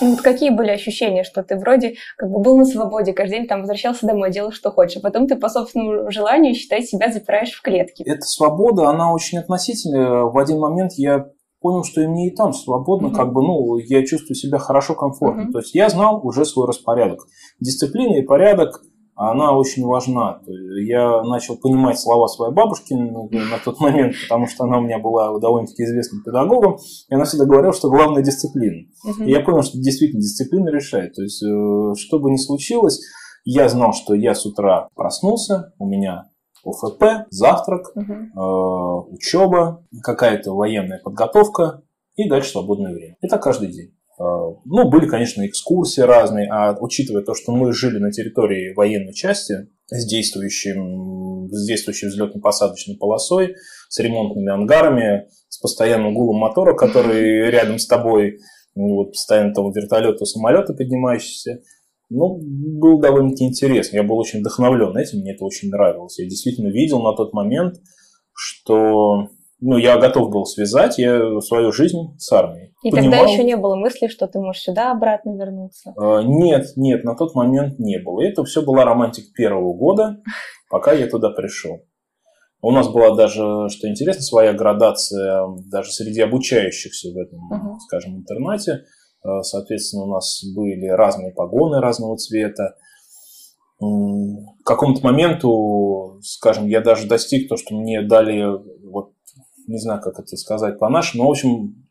Ну, 0.00 0.10
вот 0.10 0.20
какие 0.22 0.50
были 0.50 0.70
ощущения, 0.70 1.22
что 1.22 1.42
ты 1.44 1.56
вроде 1.56 1.94
как 2.16 2.30
бы 2.30 2.40
был 2.40 2.58
на 2.58 2.64
свободе, 2.64 3.12
каждый 3.12 3.38
день 3.38 3.46
там 3.46 3.60
возвращался 3.60 4.06
домой, 4.06 4.32
делал 4.32 4.50
что 4.50 4.72
хочешь, 4.72 4.96
а 4.96 5.00
потом 5.00 5.28
ты 5.28 5.36
по 5.36 5.48
собственному 5.48 6.10
желанию, 6.10 6.54
считай, 6.54 6.82
себя 6.82 7.12
запираешь 7.12 7.52
в 7.52 7.62
клетке. 7.62 8.02
Эта 8.04 8.22
свобода, 8.22 8.88
она 8.88 9.12
очень 9.12 9.38
относительная. 9.38 10.24
В 10.24 10.36
один 10.36 10.58
момент 10.58 10.92
я 10.96 11.26
понял, 11.60 11.84
что 11.84 12.00
и 12.00 12.06
мне 12.08 12.28
и 12.28 12.34
там 12.34 12.52
свободно, 12.52 13.08
uh-huh. 13.08 13.14
как 13.14 13.32
бы, 13.32 13.42
ну, 13.42 13.78
я 13.78 14.04
чувствую 14.04 14.36
себя 14.36 14.58
хорошо, 14.58 14.94
комфортно. 14.94 15.42
Uh-huh. 15.42 15.52
То 15.52 15.58
есть 15.58 15.74
я 15.74 15.88
знал 15.88 16.24
уже 16.26 16.44
свой 16.44 16.66
распорядок. 16.66 17.20
Дисциплина 17.60 18.16
и 18.16 18.22
порядок 18.22 18.82
она 19.18 19.52
очень 19.52 19.84
важна. 19.84 20.40
Я 20.46 21.22
начал 21.24 21.56
понимать 21.56 21.98
слова 21.98 22.28
своей 22.28 22.54
бабушки 22.54 22.94
на 22.94 23.58
тот 23.64 23.80
момент, 23.80 24.14
потому 24.22 24.46
что 24.46 24.64
она 24.64 24.78
у 24.78 24.82
меня 24.82 25.00
была 25.00 25.36
довольно-таки 25.40 25.82
известным 25.82 26.22
педагогом, 26.22 26.76
и 27.08 27.14
она 27.14 27.24
всегда 27.24 27.44
говорила, 27.44 27.72
что 27.72 27.90
главная 27.90 28.22
дисциплина. 28.22 28.86
Uh-huh. 29.04 29.24
И 29.24 29.30
я 29.30 29.40
понял, 29.40 29.62
что 29.62 29.76
действительно 29.78 30.22
дисциплина 30.22 30.68
решает. 30.68 31.14
То 31.14 31.22
есть, 31.22 31.42
э, 31.42 31.94
что 31.96 32.20
бы 32.20 32.30
ни 32.30 32.36
случилось, 32.36 33.00
я 33.44 33.68
знал, 33.68 33.92
что 33.92 34.14
я 34.14 34.34
с 34.34 34.46
утра 34.46 34.88
проснулся, 34.94 35.74
у 35.80 35.88
меня 35.88 36.30
ОФП, 36.64 37.26
завтрак, 37.30 37.90
uh-huh. 37.96 38.24
э, 38.36 39.10
учеба, 39.10 39.84
какая-то 40.00 40.52
военная 40.52 41.00
подготовка 41.02 41.82
и 42.14 42.28
дальше 42.28 42.50
свободное 42.50 42.94
время. 42.94 43.16
Это 43.20 43.38
каждый 43.38 43.72
день. 43.72 43.97
А, 44.18 44.24
ну, 44.64 44.90
были, 44.90 45.06
конечно, 45.06 45.46
экскурсии 45.46 46.00
разные, 46.00 46.48
а 46.50 46.76
учитывая 46.80 47.22
то, 47.22 47.34
что 47.34 47.52
мы 47.52 47.72
жили 47.72 47.98
на 47.98 48.10
территории 48.10 48.74
военной 48.74 49.14
части 49.14 49.68
с 49.86 50.06
действующим, 50.06 51.48
с 51.50 51.66
действующей 51.66 52.08
взлетно-посадочной 52.08 52.96
полосой, 52.98 53.54
с 53.88 53.98
ремонтными 54.00 54.50
ангарами, 54.50 55.28
с 55.48 55.58
постоянным 55.58 56.14
гулом 56.14 56.40
мотора, 56.40 56.74
который 56.74 57.50
рядом 57.50 57.78
с 57.78 57.86
тобой, 57.86 58.38
ну, 58.74 58.96
вот 58.96 59.12
постоянно 59.12 59.54
там 59.54 59.70
вертолеты, 59.70 60.26
самолеты 60.26 60.74
поднимающиеся, 60.74 61.62
ну, 62.10 62.38
было 62.40 63.00
довольно-таки 63.00 63.44
интересно. 63.44 63.96
Я 63.96 64.02
был 64.02 64.18
очень 64.18 64.40
вдохновлен 64.40 64.96
этим, 64.96 65.20
мне 65.20 65.34
это 65.34 65.44
очень 65.44 65.68
нравилось. 65.70 66.18
Я 66.18 66.24
действительно 66.24 66.68
видел 66.68 67.02
на 67.02 67.14
тот 67.14 67.32
момент, 67.34 67.74
что 68.34 69.28
ну, 69.60 69.76
я 69.76 69.98
готов 69.98 70.30
был 70.30 70.44
связать 70.44 70.98
я 70.98 71.40
свою 71.40 71.72
жизнь 71.72 72.16
с 72.18 72.30
армией. 72.32 72.74
И 72.84 72.90
Понимал... 72.90 73.10
тогда 73.10 73.32
еще 73.32 73.44
не 73.44 73.56
было 73.56 73.74
мысли, 73.74 74.06
что 74.06 74.28
ты 74.28 74.38
можешь 74.38 74.62
сюда 74.62 74.92
обратно 74.92 75.36
вернуться? 75.36 75.94
А, 75.96 76.22
нет, 76.22 76.66
нет, 76.76 77.04
на 77.04 77.16
тот 77.16 77.34
момент 77.34 77.78
не 77.78 77.98
было. 77.98 78.22
Это 78.22 78.44
все 78.44 78.62
была 78.62 78.84
романтика 78.84 79.28
первого 79.34 79.74
года, 79.74 80.22
пока 80.70 80.92
я 80.92 81.08
туда 81.08 81.30
пришел. 81.30 81.80
У 82.60 82.70
нас 82.70 82.88
была 82.88 83.14
даже, 83.14 83.68
что 83.68 83.88
интересно, 83.88 84.22
своя 84.22 84.52
градация 84.52 85.46
даже 85.70 85.92
среди 85.92 86.20
обучающихся 86.20 87.10
в 87.12 87.16
этом, 87.16 87.38
uh-huh. 87.52 87.78
скажем, 87.86 88.16
интернате. 88.16 88.84
А, 89.22 89.42
соответственно, 89.42 90.04
у 90.04 90.08
нас 90.08 90.42
были 90.56 90.86
разные 90.86 91.32
погоны 91.32 91.80
разного 91.80 92.16
цвета. 92.16 92.74
К 93.80 94.66
какому-то 94.66 95.04
моменту, 95.04 96.18
скажем, 96.22 96.66
я 96.66 96.80
даже 96.80 97.06
достиг 97.06 97.48
то, 97.48 97.56
что 97.56 97.76
мне 97.76 98.02
дали 98.02 98.44
вот 98.88 99.12
не 99.68 99.78
знаю, 99.78 100.00
как 100.00 100.18
это 100.18 100.36
сказать 100.36 100.78
по-нашему, 100.78 101.22
но, 101.22 101.28
в 101.28 101.32
общем, 101.32 101.88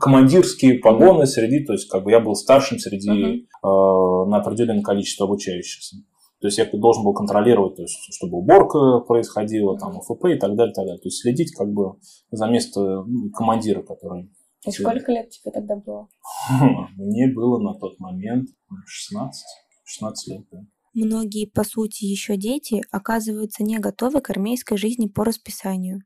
командирские 0.00 0.78
погоны 0.78 1.26
среди, 1.26 1.64
то 1.64 1.72
есть 1.72 1.88
как 1.88 2.04
бы 2.04 2.12
я 2.12 2.20
был 2.20 2.34
старшим 2.34 2.78
среди 2.78 3.10
uh-huh. 3.10 4.26
э, 4.26 4.30
на 4.30 4.38
определенное 4.38 4.82
количество 4.82 5.26
обучающихся. 5.26 5.96
То 6.40 6.48
есть 6.48 6.58
я 6.58 6.68
должен 6.72 7.04
был 7.04 7.14
контролировать, 7.14 7.76
то 7.76 7.82
есть, 7.82 7.96
чтобы 8.14 8.38
уборка 8.38 9.00
происходила, 9.06 9.78
там, 9.78 10.00
ФП 10.00 10.26
и 10.26 10.38
так 10.38 10.56
далее, 10.56 10.74
так 10.74 10.84
далее. 10.84 11.00
То 11.00 11.06
есть 11.06 11.20
следить 11.20 11.54
как 11.54 11.70
бы 11.72 11.94
за 12.30 12.46
место 12.46 12.80
ну, 12.80 13.30
командира, 13.30 13.82
который... 13.82 14.30
И 14.66 14.70
сколько 14.70 15.12
лет 15.12 15.30
тебе 15.30 15.52
тогда 15.52 15.76
было? 15.76 16.08
Мне 16.96 17.32
было 17.32 17.60
на 17.60 17.78
тот 17.78 17.98
момент 18.00 18.48
16, 18.86 19.44
16 19.84 20.28
лет, 20.28 20.46
да. 20.50 20.58
Многие, 20.94 21.46
по 21.46 21.64
сути, 21.64 22.04
еще 22.04 22.36
дети 22.36 22.82
оказываются 22.90 23.62
не 23.62 23.78
готовы 23.78 24.20
к 24.20 24.28
армейской 24.28 24.76
жизни 24.76 25.06
по 25.06 25.24
расписанию. 25.24 26.02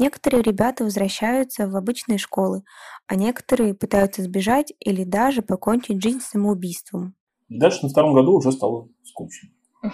Некоторые 0.00 0.42
ребята 0.42 0.82
возвращаются 0.84 1.68
в 1.68 1.76
обычные 1.76 2.16
школы, 2.16 2.62
а 3.06 3.16
некоторые 3.16 3.74
пытаются 3.74 4.22
сбежать 4.22 4.72
или 4.80 5.04
даже 5.04 5.42
покончить 5.42 6.02
жизнь 6.02 6.20
самоубийством. 6.20 7.14
И 7.50 7.58
дальше 7.58 7.80
на 7.82 7.90
втором 7.90 8.14
году 8.14 8.38
уже 8.38 8.50
стало 8.50 8.88
скучно. 9.04 9.50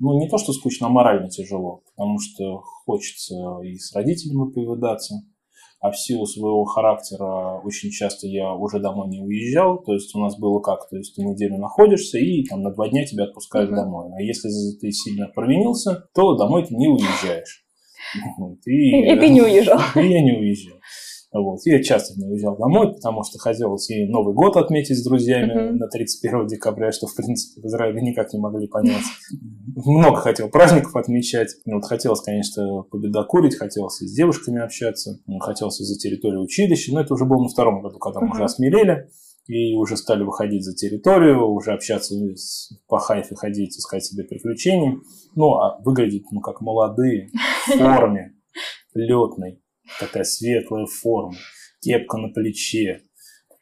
Ну, 0.00 0.16
не 0.20 0.28
то, 0.28 0.38
что 0.38 0.52
скучно, 0.52 0.86
а 0.86 0.90
морально 0.90 1.28
тяжело, 1.28 1.82
потому 1.90 2.20
что 2.20 2.62
хочется 2.86 3.34
и 3.64 3.74
с 3.74 3.92
родителями 3.96 4.52
повидаться, 4.52 5.16
а 5.80 5.90
в 5.90 5.98
силу 5.98 6.24
своего 6.24 6.64
характера 6.66 7.60
очень 7.64 7.90
часто 7.90 8.28
я 8.28 8.54
уже 8.54 8.78
домой 8.78 9.08
не 9.08 9.20
уезжал, 9.20 9.82
то 9.82 9.92
есть 9.92 10.14
у 10.14 10.20
нас 10.20 10.38
было 10.38 10.60
как, 10.60 10.88
то 10.88 10.96
есть 10.96 11.16
ты 11.16 11.22
неделю 11.22 11.58
находишься 11.58 12.16
и 12.18 12.44
там 12.44 12.62
на 12.62 12.72
два 12.72 12.88
дня 12.88 13.04
тебя 13.06 13.24
отпускают 13.24 13.72
uh-huh. 13.72 13.74
домой, 13.74 14.12
а 14.16 14.22
если 14.22 14.48
ты 14.78 14.92
сильно 14.92 15.26
провинился, 15.34 16.08
то 16.14 16.36
домой 16.36 16.64
ты 16.64 16.76
не 16.76 16.86
уезжаешь. 16.86 17.67
И, 18.64 19.12
и 19.12 19.16
ты 19.16 19.28
не 19.28 19.42
уезжал. 19.42 19.80
И 19.96 20.00
я 20.08 20.22
не 20.22 20.32
уезжал. 20.32 20.78
Вот. 21.30 21.60
Я 21.64 21.82
часто 21.82 22.18
не 22.18 22.26
уезжал 22.26 22.56
домой, 22.56 22.94
потому 22.94 23.22
что 23.22 23.38
хотелось 23.38 23.90
и 23.90 24.06
Новый 24.06 24.34
год 24.34 24.56
отметить 24.56 24.96
с 24.96 25.04
друзьями 25.04 25.52
uh-huh. 25.52 25.72
на 25.72 25.86
31 25.88 26.46
декабря, 26.46 26.90
что, 26.90 27.06
в 27.06 27.14
принципе, 27.14 27.60
в 27.60 27.66
Израиле 27.66 28.00
никак 28.00 28.32
не 28.32 28.40
могли 28.40 28.66
понять. 28.66 29.04
Много 29.76 30.16
хотел 30.20 30.48
праздников 30.48 30.96
отмечать. 30.96 31.50
Ну, 31.66 31.76
вот 31.76 31.84
хотелось, 31.84 32.22
конечно, 32.22 32.82
победокурить, 32.90 33.56
хотелось 33.56 34.00
и 34.00 34.06
с 34.06 34.12
девушками 34.14 34.62
общаться, 34.62 35.18
ну, 35.26 35.38
хотелось 35.38 35.80
и 35.80 35.84
за 35.84 35.98
территорию 35.98 36.40
училища, 36.40 36.94
но 36.94 37.02
это 37.02 37.12
уже 37.12 37.26
было 37.26 37.42
на 37.42 37.48
втором 37.48 37.82
году, 37.82 37.98
когда 37.98 38.20
мы 38.20 38.28
uh-huh. 38.28 38.32
уже 38.32 38.44
осмелели 38.44 39.08
и 39.48 39.74
уже 39.74 39.96
стали 39.96 40.22
выходить 40.22 40.62
за 40.62 40.74
территорию, 40.74 41.48
уже 41.48 41.72
общаться 41.72 42.14
по 42.86 42.98
хайфе, 42.98 43.34
ходить, 43.34 43.76
искать 43.78 44.04
себе 44.04 44.24
приключений. 44.24 44.98
Ну, 45.34 45.54
а 45.54 45.80
выглядеть, 45.80 46.26
ну, 46.30 46.40
как 46.40 46.60
молодые, 46.60 47.30
в 47.66 47.78
форме, 47.78 48.34
летной, 48.94 49.62
такая 49.98 50.24
светлая 50.24 50.86
форма, 50.86 51.34
кепка 51.80 52.18
на 52.18 52.28
плече, 52.28 53.00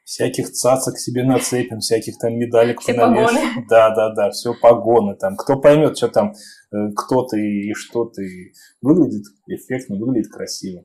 всяких 0.05 0.50
цацок 0.50 0.99
себе 0.99 1.23
нацепим, 1.23 1.78
всяких 1.78 2.19
там 2.19 2.35
медалек 2.35 2.81
все 2.81 2.93
понавешиваем. 2.93 3.66
Да, 3.69 3.95
да, 3.95 4.12
да, 4.12 4.31
все 4.31 4.55
погоны 4.61 5.14
там. 5.16 5.37
Кто 5.37 5.61
поймет, 5.61 5.97
что 5.97 6.09
там, 6.09 6.33
э, 6.73 6.76
кто 6.97 7.25
ты 7.26 7.38
и 7.38 7.75
что 7.75 8.07
ты. 8.07 8.52
Выглядит 8.83 9.25
эффектно, 9.47 9.97
выглядит 9.97 10.33
красиво. 10.33 10.85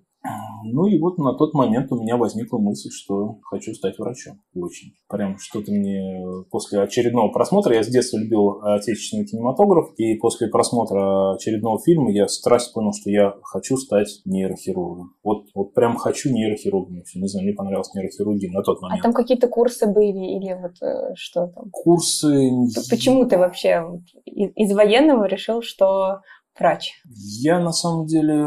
Ну 0.64 0.86
и 0.86 1.00
вот 1.00 1.18
на 1.18 1.34
тот 1.34 1.54
момент 1.54 1.92
у 1.92 2.00
меня 2.00 2.16
возникла 2.16 2.60
мысль, 2.60 2.90
что 2.92 3.40
хочу 3.44 3.74
стать 3.74 3.98
врачом. 3.98 4.40
Очень. 4.54 4.94
Прям 5.10 5.38
что-то 5.40 5.72
мне 5.72 6.24
после 6.52 6.82
очередного 6.82 7.30
просмотра, 7.30 7.74
я 7.74 7.84
с 7.84 7.88
детства 7.88 8.18
любил 8.18 8.62
отечественный 8.62 9.26
кинематограф, 9.26 9.94
и 9.98 10.16
после 10.16 10.48
просмотра 10.48 11.34
очередного 11.34 11.80
фильма 11.84 12.12
я 12.12 12.28
страсть 12.28 12.74
понял, 12.74 12.94
что 12.94 13.10
я 13.10 13.34
хочу 13.44 13.78
стать 13.78 14.22
нейрохирургом. 14.26 15.16
Вот, 15.24 15.46
вот 15.56 15.74
прям 15.74 15.96
хочу 15.98 16.32
нейрохирургом. 16.32 17.02
Не 17.16 17.28
знаю, 17.28 17.46
мне 17.46 17.56
понравилась 17.56 17.94
нейрохирургия 17.96 18.52
на 18.52 18.62
тот 18.62 18.78
а 18.80 18.82
момент. 18.84 19.00
А 19.00 19.04
там 19.04 19.14
какие-то 19.14 19.48
курсы 19.48 19.88
были 19.88 20.38
или 20.38 20.54
вот 20.54 20.82
э, 20.84 21.16
что 21.16 21.48
там? 21.48 21.70
Курсы... 21.72 22.52
Почему 22.90 23.26
ты 23.26 23.38
вообще 23.38 23.84
из 24.26 24.72
военного 24.74 25.26
решил, 25.26 25.64
что 25.64 26.22
врач? 26.60 26.92
Я 27.06 27.60
на 27.60 27.72
самом 27.72 28.06
деле 28.06 28.46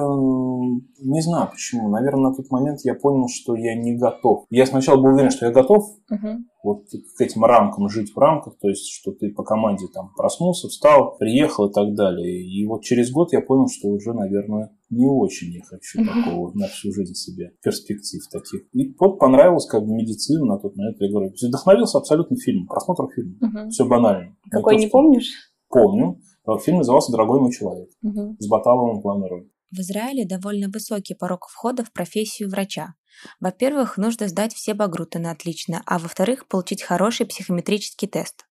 не 1.00 1.20
знаю 1.20 1.50
почему. 1.50 1.88
Наверное, 1.88 2.30
на 2.30 2.34
тот 2.34 2.50
момент 2.50 2.80
я 2.84 2.94
понял, 2.94 3.28
что 3.28 3.54
я 3.54 3.74
не 3.74 3.96
готов. 3.96 4.44
Я 4.50 4.66
сначала 4.66 5.00
был 5.00 5.14
уверен, 5.14 5.30
что 5.30 5.46
я 5.46 5.52
готов 5.52 5.84
угу. 6.10 6.28
вот 6.62 6.84
к 7.16 7.20
этим 7.20 7.44
рамкам, 7.44 7.88
жить 7.88 8.12
в 8.14 8.18
рамках, 8.18 8.56
то 8.58 8.68
есть, 8.68 8.88
что 8.88 9.12
ты 9.12 9.30
по 9.32 9.42
команде 9.42 9.86
там 9.92 10.10
проснулся, 10.16 10.68
встал, 10.68 11.16
приехал 11.18 11.68
и 11.68 11.72
так 11.72 11.94
далее. 11.94 12.42
И 12.42 12.66
вот 12.66 12.82
через 12.82 13.10
год 13.10 13.32
я 13.32 13.40
понял, 13.40 13.68
что 13.68 13.88
уже, 13.88 14.12
наверное, 14.12 14.70
не 14.90 15.06
очень 15.06 15.52
я 15.52 15.62
хочу 15.64 16.00
угу. 16.00 16.08
такого 16.08 16.52
на 16.54 16.66
всю 16.68 16.92
жизнь 16.92 17.14
себе 17.14 17.52
перспектив 17.62 18.22
таких. 18.30 18.62
И 18.72 18.94
вот 18.98 19.18
понравилась 19.18 19.66
как 19.66 19.84
бы 19.84 19.92
медицина 19.94 20.44
на 20.44 20.58
тот 20.58 20.76
момент. 20.76 20.96
Я 21.00 21.10
говорю, 21.10 21.32
вдохновился 21.40 21.98
абсолютно 21.98 22.36
фильмом, 22.36 22.66
просмотр 22.66 23.04
фильма. 23.14 23.36
Угу. 23.40 23.70
Все 23.70 23.86
банально. 23.86 24.36
Какой 24.50 24.76
не, 24.76 24.84
не 24.84 24.90
помнишь? 24.90 25.52
Помню. 25.68 26.20
Фильм 26.62 26.78
назывался 26.78 27.12
«Дорогой 27.12 27.40
мой 27.40 27.52
человек» 27.52 27.88
угу. 28.02 28.36
с 28.38 28.48
Баталовым 28.48 28.98
в 28.98 29.02
главной 29.02 29.28
роли. 29.28 29.50
В 29.70 29.80
Израиле 29.80 30.24
довольно 30.26 30.68
высокий 30.68 31.14
порог 31.14 31.48
входа 31.48 31.84
в 31.84 31.92
профессию 31.92 32.48
врача. 32.48 32.94
Во-первых, 33.40 33.96
нужно 33.96 34.28
сдать 34.28 34.54
все 34.54 34.74
багруты 34.74 35.18
на 35.18 35.30
отлично, 35.30 35.82
а 35.86 35.98
во-вторых, 35.98 36.46
получить 36.46 36.82
хороший 36.82 37.26
психометрический 37.26 38.06
тест. 38.06 38.46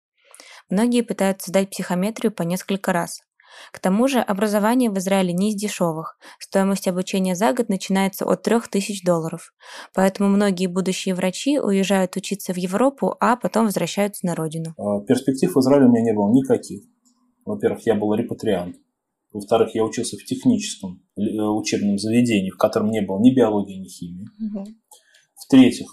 Многие 0.70 1.02
пытаются 1.02 1.50
сдать 1.50 1.70
психометрию 1.70 2.32
по 2.34 2.42
несколько 2.42 2.92
раз. 2.94 3.22
К 3.72 3.80
тому 3.80 4.08
же 4.08 4.20
образование 4.20 4.90
в 4.90 4.98
Израиле 4.98 5.32
не 5.32 5.52
из 5.52 5.56
дешевых. 5.56 6.18
Стоимость 6.40 6.88
обучения 6.88 7.36
за 7.36 7.54
год 7.54 7.70
начинается 7.70 8.26
от 8.26 8.42
3000 8.42 9.06
долларов. 9.06 9.54
Поэтому 9.94 10.30
многие 10.30 10.68
будущие 10.68 11.14
врачи 11.14 11.60
уезжают 11.60 12.16
учиться 12.16 12.54
в 12.54 12.58
Европу, 12.58 13.16
а 13.20 13.36
потом 13.36 13.66
возвращаются 13.66 14.26
на 14.26 14.36
родину. 14.36 14.74
А, 14.78 15.02
перспектив 15.02 15.54
в 15.54 15.60
Израиле 15.60 15.86
у 15.86 15.90
меня 15.90 16.02
не 16.02 16.14
было 16.14 16.32
никаких. 16.32 16.84
Во-первых, 17.46 17.86
я 17.86 17.96
был 17.96 18.14
репатриант. 18.14 18.78
Во-вторых, 19.32 19.74
я 19.74 19.84
учился 19.84 20.16
в 20.18 20.24
техническом 20.24 21.02
э, 21.18 21.22
учебном 21.22 21.98
заведении, 21.98 22.52
в 22.52 22.58
котором 22.58 22.92
не 22.92 23.02
было 23.02 23.20
ни 23.20 23.34
биологии, 23.34 23.80
ни 23.80 23.88
химии. 23.88 24.28
Угу. 24.40 24.66
В-третьих, 25.36 25.88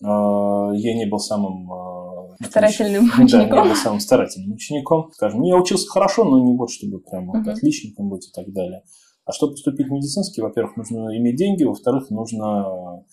э, 0.00 0.06
я 0.06 0.96
не 0.96 1.06
был 1.06 1.18
самым 1.18 1.70
э, 1.72 2.44
старательным 2.46 3.06
учеником. 3.06 3.28
Да, 3.50 3.62
не 3.62 3.68
был 3.68 3.76
самым 3.76 4.00
старательным 4.00 4.52
учеником. 4.52 5.10
Скажем, 5.12 5.42
я 5.42 5.56
учился 5.56 5.88
хорошо, 5.88 6.24
но 6.24 6.38
не 6.38 6.56
вот 6.56 6.70
чтобы 6.70 7.00
прям 7.00 7.26
вот 7.26 7.46
отличником 7.48 8.08
быть 8.08 8.28
и 8.28 8.32
так 8.32 8.52
далее. 8.52 8.82
А 9.24 9.32
чтобы 9.32 9.54
поступить 9.54 9.88
в 9.88 9.90
медицинский, 9.90 10.42
во-первых, 10.42 10.76
нужно 10.76 11.16
иметь 11.16 11.36
деньги, 11.36 11.64
во-вторых, 11.64 12.10
нужно 12.10 13.04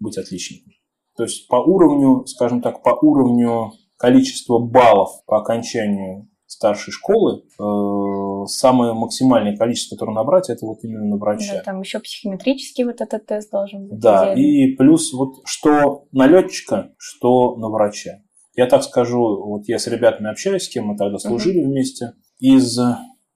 быть 0.00 0.16
отличником. 0.16 0.72
То 1.16 1.24
есть 1.24 1.46
по 1.48 1.56
уровню, 1.56 2.26
скажем 2.26 2.62
так, 2.62 2.82
по 2.82 2.90
уровню 2.90 3.72
количества 3.96 4.58
баллов 4.58 5.10
по 5.26 5.38
окончанию 5.38 6.28
старшей 6.48 6.92
школы, 6.92 7.42
э, 7.42 8.46
самое 8.46 8.94
максимальное 8.94 9.56
количество, 9.56 9.94
которое 9.94 10.14
набрать, 10.14 10.48
это 10.48 10.64
вот 10.66 10.78
именно 10.82 11.04
на 11.04 11.16
врача. 11.16 11.56
Да, 11.56 11.62
там 11.62 11.80
еще 11.80 12.00
психометрический 12.00 12.84
вот 12.84 13.00
этот 13.00 13.26
тест 13.26 13.50
должен 13.50 13.88
быть. 13.88 14.00
Да, 14.00 14.34
и 14.34 14.74
плюс 14.74 15.12
вот 15.12 15.36
что 15.44 16.06
на 16.10 16.26
летчика, 16.26 16.90
что 16.96 17.56
на 17.56 17.68
врача. 17.68 18.22
Я 18.56 18.66
так 18.66 18.82
скажу, 18.82 19.20
вот 19.20 19.68
я 19.68 19.78
с 19.78 19.86
ребятами 19.86 20.30
общаюсь, 20.30 20.64
с 20.64 20.68
кем 20.68 20.86
мы 20.86 20.96
тогда 20.96 21.18
служили 21.18 21.62
uh-huh. 21.62 21.68
вместе. 21.68 22.12
Из 22.40 22.78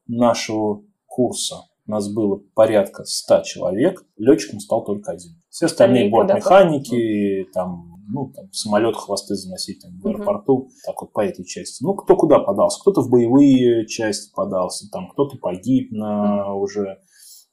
нашего 0.09 0.83
курса 1.07 1.57
нас 1.87 2.12
было 2.12 2.40
порядка 2.54 3.04
100 3.04 3.42
человек, 3.42 4.05
летчиком 4.16 4.61
стал 4.61 4.85
только 4.85 5.12
один. 5.12 5.40
Все 5.48 5.66
остальные 5.66 6.11
бортмеханики, 6.11 7.46
там 7.53 7.91
ну, 8.12 8.33
там, 8.35 8.53
самолет 8.53 8.96
хвосты 8.96 9.35
заносить 9.35 9.83
там, 9.83 9.98
в 10.01 10.07
аэропорту, 10.07 10.55
угу. 10.55 10.70
так 10.85 11.01
вот 11.01 11.12
по 11.12 11.25
этой 11.25 11.44
части. 11.44 11.83
Ну, 11.83 11.94
кто 11.94 12.16
куда 12.16 12.38
подался, 12.38 12.81
кто-то 12.81 13.01
в 13.01 13.11
боевые 13.11 13.87
части 13.87 14.31
подался, 14.35 14.88
там, 14.90 15.09
кто-то 15.09 15.38
погиб 15.38 15.90
на 15.92 16.53
угу. 16.53 16.62
уже 16.62 16.98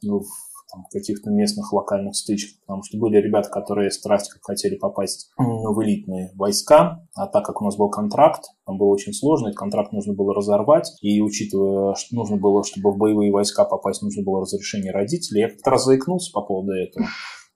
ну, 0.02 0.20
в 0.20 0.28
там, 0.72 0.86
каких-то 0.92 1.32
местных 1.32 1.74
локальных 1.74 2.16
стычках, 2.16 2.60
потому 2.62 2.84
что 2.84 2.98
были 2.98 3.18
ребята, 3.18 3.50
которые 3.50 3.90
страсть 3.92 4.30
как 4.30 4.44
хотели 4.44 4.76
попасть 4.76 5.32
в 5.38 5.84
элитные 5.84 6.32
войска, 6.36 7.04
а 7.16 7.28
так 7.28 7.46
как 7.46 7.62
у 7.62 7.66
нас 7.66 7.76
был 7.76 7.90
контракт, 7.90 8.44
там 8.66 8.78
было 8.78 8.90
очень 8.90 9.14
сложно, 9.14 9.48
этот 9.48 9.58
контракт 9.58 9.92
нужно 9.92 10.14
было 10.14 10.34
разорвать, 10.34 10.92
и 11.02 11.22
учитывая, 11.22 11.96
что 11.96 12.16
нужно 12.16 12.38
было, 12.38 12.64
чтобы 12.64 12.92
в 12.92 12.98
боевые 12.98 13.32
войска 13.32 13.66
попасть, 13.66 14.04
нужно 14.04 14.24
было 14.24 14.42
разрешение 14.42 14.92
родителей, 14.92 15.42
я 15.42 15.50
как-то 15.50 15.72
раз 15.72 15.86
заикнулся 15.86 16.32
по 16.34 16.42
поводу 16.42 16.74
этого. 16.74 17.08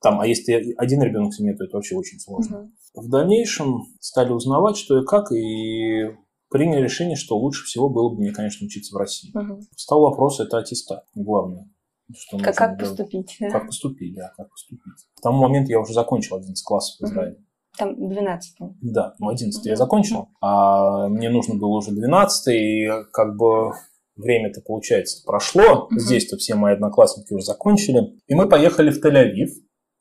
Там, 0.04 0.20
а 0.20 0.28
если 0.28 0.76
один 0.78 1.02
ребенок 1.02 1.32
в 1.32 1.36
семье, 1.38 1.56
то 1.56 1.64
это 1.64 1.78
вообще 1.78 1.96
очень 1.96 2.20
сложно. 2.20 2.70
Угу. 2.94 3.06
В 3.06 3.10
дальнейшем 3.10 3.84
стали 4.02 4.34
узнавать, 4.34 4.76
что 4.76 5.02
и 5.02 5.06
как, 5.06 5.32
и 5.32 6.14
приняли 6.50 6.84
решение, 6.84 7.16
что 7.16 7.38
лучше 7.38 7.64
всего 7.64 7.90
было 7.90 8.10
бы 8.10 8.20
мне, 8.20 8.34
конечно, 8.34 8.66
учиться 8.66 8.94
в 8.94 9.00
России. 9.00 9.32
Угу. 9.34 9.62
Стал 9.78 10.02
вопрос, 10.02 10.42
это 10.42 10.58
аттестат, 10.58 11.06
главное. 11.16 11.72
Что 12.14 12.38
как, 12.38 12.54
как 12.54 12.78
поступить? 12.78 13.38
Да? 13.40 13.50
Как 13.50 13.66
поступить, 13.66 14.14
да, 14.14 14.34
как 14.36 14.50
поступить. 14.50 14.94
К 15.16 15.22
тому 15.22 15.42
моменту 15.42 15.72
я 15.72 15.80
уже 15.80 15.94
закончил 15.94 16.36
11 16.36 16.64
классов 16.66 17.00
в 17.00 17.06
Израиле. 17.06 17.36
Угу. 17.36 17.44
Там 17.78 18.10
12 18.10 18.56
Да, 18.82 19.16
ну 19.20 19.30
11 19.30 19.58
угу. 19.58 19.70
я 19.70 19.76
закончил, 19.78 20.28
а 20.42 21.08
мне 21.08 21.30
нужно 21.30 21.56
было 21.56 21.78
уже 21.78 21.92
12 21.92 22.48
и 22.54 22.90
как 23.14 23.38
бы 23.38 23.72
время-то, 24.18 24.60
получается, 24.62 25.24
прошло. 25.26 25.88
Здесь-то 25.92 26.36
все 26.36 26.56
мои 26.56 26.74
одноклассники 26.74 27.34
уже 27.34 27.46
закончили. 27.46 28.20
И 28.28 28.36
мы 28.36 28.50
поехали 28.50 28.92
в 28.92 29.04
Тель-Авив, 29.04 29.50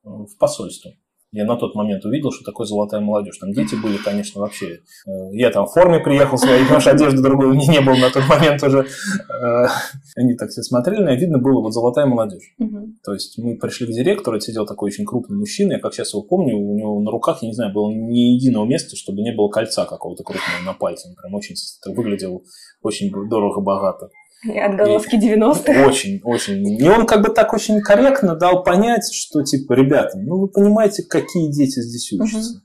в 0.02 0.36
посольство. 0.38 0.92
Я 1.34 1.46
на 1.46 1.56
тот 1.56 1.74
момент 1.74 2.04
увидел, 2.04 2.30
что 2.30 2.44
такое 2.44 2.66
золотая 2.66 3.00
молодежь. 3.00 3.38
Там 3.38 3.52
дети 3.52 3.74
были, 3.74 3.96
конечно, 3.96 4.42
вообще. 4.42 4.80
Э, 5.06 5.10
я 5.32 5.50
там 5.50 5.66
в 5.66 5.72
форме 5.72 5.98
приехал 5.98 6.36
своей, 6.36 6.62
потому 6.64 6.80
что 6.80 6.90
одежды 6.90 7.22
другой 7.22 7.46
у 7.46 7.54
меня 7.54 7.72
не 7.72 7.80
было 7.80 7.94
на 7.94 8.10
тот 8.10 8.28
момент 8.28 8.62
уже. 8.62 8.80
Э, 8.80 9.66
они 10.14 10.34
так 10.34 10.50
все 10.50 10.62
смотрели, 10.62 11.10
и 11.10 11.18
видно 11.18 11.38
было 11.38 11.62
вот 11.62 11.72
золотая 11.72 12.04
молодежь. 12.04 12.54
Угу. 12.58 12.96
То 13.02 13.14
есть 13.14 13.38
мы 13.38 13.56
пришли 13.56 13.86
к 13.86 13.90
директору, 13.90 14.38
сидел 14.40 14.66
такой 14.66 14.88
очень 14.90 15.06
крупный 15.06 15.38
мужчина, 15.38 15.72
я 15.72 15.78
как 15.78 15.94
сейчас 15.94 16.12
его 16.12 16.22
помню, 16.22 16.54
у 16.54 16.76
него 16.76 17.00
на 17.00 17.10
руках, 17.10 17.38
я 17.40 17.48
не 17.48 17.54
знаю, 17.54 17.72
было 17.72 17.90
ни 17.90 18.34
единого 18.34 18.66
места, 18.66 18.94
чтобы 18.94 19.22
не 19.22 19.32
было 19.32 19.48
кольца 19.48 19.86
какого-то 19.86 20.22
крупного 20.24 20.62
на 20.66 20.74
пальце. 20.74 21.08
Он 21.08 21.14
прям 21.14 21.32
очень 21.34 21.56
выглядел 21.86 22.44
очень 22.82 23.10
дорого-богато. 23.10 24.10
Отголоски 24.44 25.16
90-х. 25.16 25.86
Очень, 25.86 26.20
очень. 26.24 26.66
И 26.66 26.88
он 26.88 27.06
как 27.06 27.22
бы 27.22 27.28
так 27.28 27.52
очень 27.52 27.80
корректно 27.80 28.34
дал 28.34 28.64
понять, 28.64 29.12
что 29.12 29.42
типа, 29.42 29.74
ребята, 29.74 30.18
ну 30.18 30.40
вы 30.40 30.48
понимаете, 30.48 31.04
какие 31.04 31.50
дети 31.52 31.80
здесь 31.80 32.12
учатся. 32.12 32.56
Угу. 32.56 32.60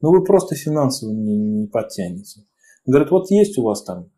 Ну 0.00 0.10
вы 0.10 0.24
просто 0.24 0.56
финансово 0.56 1.12
не, 1.12 1.36
не 1.38 1.66
подтянете. 1.68 2.40
Говорит, 2.86 3.10
вот 3.10 3.30
есть 3.30 3.56
у 3.58 3.62
вас 3.62 3.84
там 3.84 4.10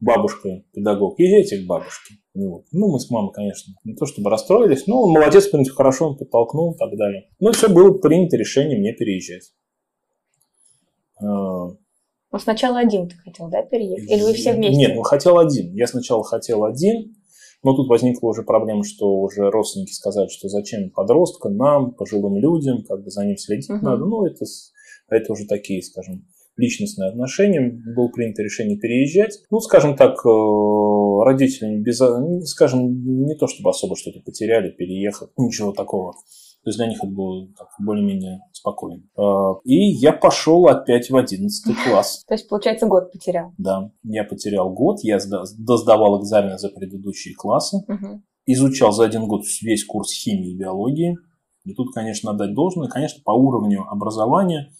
бабушка, 0.00 0.62
педагог, 0.72 1.18
езжайте 1.18 1.58
к 1.62 1.66
бабушке. 1.66 2.14
Ну, 2.34 2.50
вот. 2.50 2.64
ну, 2.72 2.92
мы 2.92 3.00
с 3.00 3.10
мамой, 3.10 3.32
конечно, 3.32 3.74
не 3.84 3.94
то 3.94 4.06
чтобы 4.06 4.30
расстроились, 4.30 4.86
но 4.86 5.02
он 5.02 5.12
молодец, 5.12 5.46
в 5.46 5.50
принципе, 5.50 5.76
хорошо 5.76 6.10
он 6.10 6.16
подтолкнул 6.16 6.74
и 6.74 6.78
так 6.78 6.96
далее. 6.96 7.28
Ну, 7.40 7.52
все, 7.52 7.68
было 7.68 7.92
принято 7.98 8.36
решение 8.36 8.78
мне 8.78 8.92
переезжать. 8.92 9.52
Но 12.32 12.38
сначала 12.38 12.78
один 12.78 13.08
ты 13.08 13.16
хотел, 13.16 13.48
да, 13.48 13.62
переехать? 13.62 14.10
Или 14.10 14.22
вы 14.22 14.32
все 14.34 14.52
вместе? 14.52 14.76
Нет, 14.76 14.94
ну 14.94 15.02
хотел 15.02 15.38
один. 15.38 15.74
Я 15.74 15.86
сначала 15.86 16.22
хотел 16.22 16.64
один, 16.64 17.16
но 17.62 17.74
тут 17.74 17.88
возникла 17.88 18.28
уже 18.28 18.42
проблема, 18.42 18.84
что 18.84 19.20
уже 19.20 19.50
родственники 19.50 19.92
сказали, 19.92 20.28
что 20.28 20.48
зачем 20.48 20.90
подростка, 20.90 21.48
нам, 21.48 21.92
пожилым 21.92 22.36
людям, 22.36 22.84
как 22.84 23.02
бы 23.02 23.10
за 23.10 23.24
ним 23.24 23.36
следить 23.36 23.68
угу. 23.68 23.84
надо. 23.84 24.04
Ну, 24.04 24.24
это, 24.24 24.44
это 25.08 25.32
уже 25.32 25.46
такие, 25.46 25.82
скажем, 25.82 26.24
личностные 26.56 27.10
отношения. 27.10 27.60
Было 27.60 28.08
принято 28.08 28.42
решение 28.42 28.78
переезжать. 28.78 29.40
Ну, 29.50 29.60
скажем 29.60 29.96
так, 29.96 30.24
э, 30.24 31.24
родители, 31.24 31.76
без, 31.78 32.00
скажем, 32.48 33.26
не 33.26 33.34
то 33.34 33.46
чтобы 33.46 33.70
особо 33.70 33.96
что-то 33.96 34.20
потеряли, 34.20 34.70
переехав, 34.70 35.30
ничего 35.36 35.72
такого. 35.72 36.14
То 36.62 36.68
есть 36.68 36.78
для 36.78 36.88
них 36.88 36.98
это 36.98 37.10
было 37.10 37.48
более-менее 37.78 38.40
спокойно. 38.52 39.02
А, 39.16 39.54
и 39.64 39.76
я 39.76 40.12
пошел 40.12 40.66
опять 40.66 41.08
в 41.08 41.16
11 41.16 41.76
класс. 41.84 42.22
То 42.26 42.34
есть, 42.34 42.48
получается, 42.48 42.86
год 42.86 43.10
потерял? 43.12 43.52
Да, 43.56 43.90
я 44.02 44.24
потерял 44.24 44.70
год, 44.70 44.98
я 45.02 45.18
сдавал 45.18 46.20
экзамены 46.20 46.58
за 46.58 46.68
предыдущие 46.68 47.34
классы, 47.34 47.78
угу. 47.88 48.22
изучал 48.46 48.92
за 48.92 49.04
один 49.04 49.26
год 49.26 49.42
весь 49.62 49.84
курс 49.84 50.12
химии 50.12 50.52
и 50.52 50.56
биологии. 50.56 51.16
И 51.64 51.74
тут, 51.74 51.94
конечно, 51.94 52.30
отдать 52.30 52.54
должное. 52.54 52.88
Конечно, 52.88 53.22
по 53.24 53.32
уровню 53.32 53.86
образования 53.90 54.70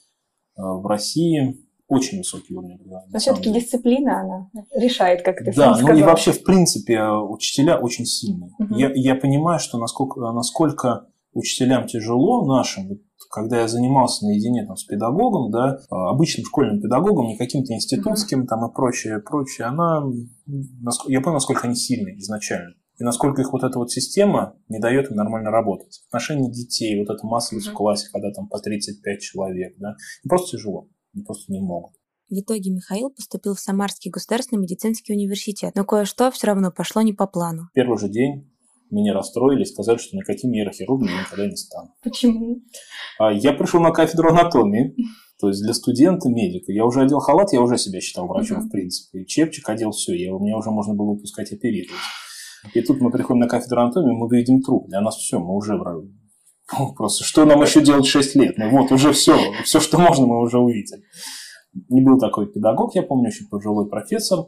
а, 0.57 0.75
в 0.75 0.87
России 0.87 1.59
очень 1.88 2.19
высокий 2.19 2.55
уровень 2.55 2.75
образования. 2.75 3.11
Но 3.12 3.19
все-таки 3.19 3.53
дисциплина, 3.53 4.21
она 4.21 4.51
решает, 4.77 5.23
как 5.23 5.38
ты 5.38 5.47
да, 5.47 5.53
сам 5.53 5.75
сказал. 5.75 5.93
Ну 5.93 5.99
и 5.99 6.03
вообще, 6.03 6.33
в 6.33 6.45
принципе, 6.45 7.03
учителя 7.03 7.79
очень 7.79 8.05
сильные. 8.05 8.53
Угу. 8.59 8.75
Я, 8.77 8.93
я 8.95 9.14
понимаю, 9.16 9.59
что 9.59 9.79
насколько, 9.79 10.21
насколько 10.33 11.10
учителям 11.33 11.87
тяжело 11.87 12.47
нашим, 12.47 13.01
когда 13.31 13.61
я 13.61 13.69
занимался 13.69 14.27
наедине 14.27 14.66
там, 14.66 14.77
с 14.77 14.85
педагогом, 14.85 15.51
да, 15.51 15.79
а, 15.90 16.11
обычным 16.11 16.45
школьным 16.45 16.81
педагогом, 16.81 17.27
не 17.27 17.37
каким-то 17.37 17.73
институтским 17.73 18.47
там 18.47 18.69
и 18.69 18.75
прочее, 18.75 19.21
прочее, 19.21 19.69
она, 19.69 20.03
я 21.07 21.21
понял, 21.21 21.35
насколько 21.35 21.66
они 21.66 21.77
сильные 21.77 22.19
изначально. 22.19 22.75
И 22.99 23.05
насколько 23.05 23.40
их 23.40 23.53
вот 23.53 23.64
эта 23.64 23.79
вот 23.79 23.90
система 23.90 24.57
не 24.69 24.79
дает 24.79 25.11
им 25.11 25.16
нормально 25.16 25.51
работать. 25.51 26.03
Отношения 26.09 26.51
детей, 26.51 26.99
вот 26.99 27.11
эта 27.11 27.27
массовость 27.27 27.69
mm-hmm. 27.69 27.73
в 27.73 27.75
классе, 27.75 28.09
когда 28.12 28.31
там 28.31 28.47
по 28.49 28.59
35 28.59 29.21
человек, 29.21 29.75
да, 29.79 29.97
им 30.23 30.29
просто 30.29 30.59
тяжело, 30.59 30.88
они 31.14 31.25
просто 31.25 31.51
не 31.51 31.61
могут. 31.61 31.95
В 32.29 32.35
итоге 32.35 32.71
Михаил 32.71 33.11
поступил 33.11 33.55
в 33.55 33.61
Самарский 33.61 34.11
государственный 34.11 34.61
медицинский 34.61 35.14
университет, 35.14 35.73
но 35.75 35.85
кое-что 35.85 36.31
все 36.31 36.49
равно 36.49 36.71
пошло 36.71 37.03
не 37.03 37.12
по 37.12 37.27
плану. 37.27 37.71
Первый 37.75 37.99
же 37.99 38.09
день 38.09 38.49
меня 38.90 39.14
расстроили 39.14 39.62
и 39.62 39.66
сказали, 39.66 39.98
что 39.98 40.16
никаким 40.16 40.50
нейрохирургом 40.50 41.09
я 41.09 41.20
никогда 41.20 41.46
не 41.46 41.57
стану. 41.57 41.94
Почему? 42.03 42.62
А 43.18 43.33
я 43.33 43.53
пришел 43.53 43.81
на 43.81 43.90
кафедру 43.90 44.31
анатомии, 44.31 44.94
то 45.40 45.48
есть 45.48 45.62
для 45.62 45.72
студента, 45.72 46.29
медика. 46.29 46.72
Я 46.72 46.85
уже 46.85 47.03
одел 47.03 47.18
халат, 47.20 47.53
я 47.53 47.61
уже 47.62 47.79
себя 47.79 48.00
считал 48.00 48.26
врачом, 48.26 48.59
uh-huh. 48.59 48.66
в 48.66 48.70
принципе. 48.70 49.22
И 49.22 49.26
чепчик 49.26 49.68
одел 49.68 49.90
все, 49.92 50.14
я, 50.14 50.31
меня 50.33 50.57
уже 50.57 50.70
можно 50.70 50.94
было 50.94 51.12
выпускать 51.12 51.50
оперировать. 51.53 52.00
И 52.74 52.83
тут 52.83 53.00
мы 53.00 53.11
приходим 53.11 53.40
на 53.40 53.48
кафедру 53.48 53.81
анатомии, 53.81 54.14
мы 54.14 54.29
видим 54.37 54.61
труп. 54.61 54.88
Для 54.88 55.00
нас 55.00 55.16
все, 55.16 55.38
мы 55.38 55.55
уже 55.57 55.79
Просто 56.96 57.24
что 57.24 57.44
нам 57.44 57.62
еще 57.62 57.83
делать 57.83 58.07
6 58.07 58.37
лет? 58.37 58.59
Ну 58.59 58.70
вот, 58.70 58.92
уже 58.92 59.12
все, 59.12 59.37
все, 59.64 59.81
что 59.81 59.98
можно, 59.98 60.26
мы 60.26 60.40
уже 60.40 60.59
увидели. 60.59 61.03
Не 61.88 62.03
был 62.03 62.18
такой 62.18 62.50
педагог, 62.53 62.94
я 62.94 63.03
помню, 63.03 63.29
еще 63.29 63.44
пожилой 63.50 63.88
профессор. 63.88 64.46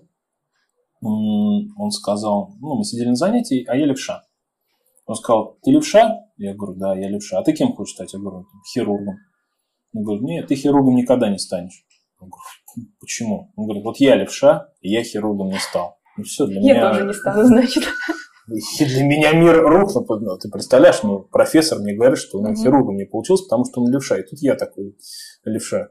Он 1.00 1.90
сказал, 1.90 2.54
ну, 2.60 2.76
мы 2.76 2.84
сидели 2.84 3.08
на 3.08 3.16
занятии, 3.16 3.64
а 3.66 3.76
я 3.76 3.86
левша. 3.86 4.22
Он 5.12 5.16
сказал, 5.16 5.58
ты 5.62 5.70
левша? 5.70 6.24
Я 6.38 6.54
говорю, 6.54 6.78
да, 6.78 6.96
я 6.96 7.10
левша. 7.10 7.38
А 7.38 7.42
ты 7.42 7.52
кем 7.52 7.74
хочешь 7.74 7.94
стать? 7.94 8.14
Я 8.14 8.18
говорю, 8.18 8.46
хирургом. 8.72 9.16
Он 9.94 10.02
говорит, 10.04 10.22
нет, 10.22 10.46
ты 10.48 10.54
хирургом 10.54 10.94
никогда 10.94 11.28
не 11.28 11.36
станешь. 11.36 11.84
Я 12.18 12.28
говорю, 12.28 12.90
почему? 12.98 13.52
Он 13.54 13.66
говорит, 13.66 13.84
вот 13.84 13.98
я 13.98 14.16
левша, 14.16 14.70
и 14.80 14.90
я 14.90 15.04
хирургом 15.04 15.48
не 15.48 15.58
стал. 15.58 15.98
Ну 16.16 16.24
все, 16.24 16.46
для 16.46 16.62
я 16.62 16.74
меня... 16.74 16.90
тоже 16.92 17.06
не 17.06 17.12
стану, 17.12 17.44
значит. 17.44 17.84
Для 18.46 19.04
меня 19.04 19.32
мир 19.32 19.60
рухнул. 19.62 20.06
Ну, 20.08 20.38
ты 20.38 20.48
представляешь, 20.48 21.02
ну, 21.02 21.20
профессор 21.20 21.78
мне 21.80 21.94
говорит, 21.94 22.16
что 22.16 22.38
он 22.38 22.56
хирургом 22.56 22.96
не 22.96 23.04
получился, 23.04 23.44
потому 23.44 23.66
что 23.66 23.82
он 23.82 23.92
левша. 23.92 24.16
И 24.18 24.22
тут 24.22 24.40
я 24.40 24.54
такой 24.54 24.96
левша 25.44 25.88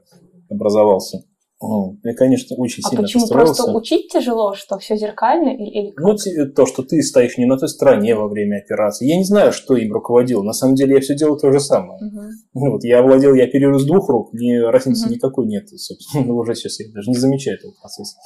образовался. 0.50 1.18
Ну, 1.62 1.98
я, 2.02 2.14
конечно, 2.14 2.56
очень 2.56 2.82
а 2.84 2.88
сильно 2.88 3.02
почему? 3.02 3.28
Просто 3.28 3.72
учить 3.72 4.10
тяжело, 4.10 4.54
что 4.54 4.78
все 4.78 4.96
зеркально 4.96 5.50
или, 5.50 5.70
или 5.70 5.90
как? 5.92 6.04
Ну, 6.04 6.16
то, 6.54 6.66
что 6.66 6.82
ты 6.82 7.00
стоишь 7.02 7.38
не 7.38 7.46
на 7.46 7.56
той 7.56 7.68
стороне 7.68 8.16
во 8.16 8.26
время 8.26 8.58
операции. 8.58 9.06
Я 9.06 9.16
не 9.16 9.24
знаю, 9.24 9.52
что 9.52 9.76
им 9.76 9.92
руководил. 9.92 10.42
На 10.42 10.52
самом 10.52 10.74
деле 10.74 10.96
я 10.96 11.00
все 11.00 11.14
делал 11.14 11.38
то 11.38 11.52
же 11.52 11.60
самое. 11.60 12.00
Угу. 12.04 12.20
Ну, 12.54 12.72
вот 12.72 12.84
я 12.84 13.02
владел, 13.02 13.34
я 13.34 13.44
оперирую 13.44 13.78
с 13.78 13.86
двух 13.86 14.08
рук, 14.08 14.32
мне 14.32 14.60
разницы 14.60 15.06
угу. 15.06 15.14
никакой 15.14 15.46
нет, 15.46 15.68
собственно. 15.68 16.24
Ну, 16.32 16.36
уже 16.36 16.54
сейчас 16.54 16.80
я 16.80 16.86
даже 16.92 17.10
не 17.10 17.16
замечаю 17.16 17.58
этого 17.58 17.72
процесса. 17.80 18.16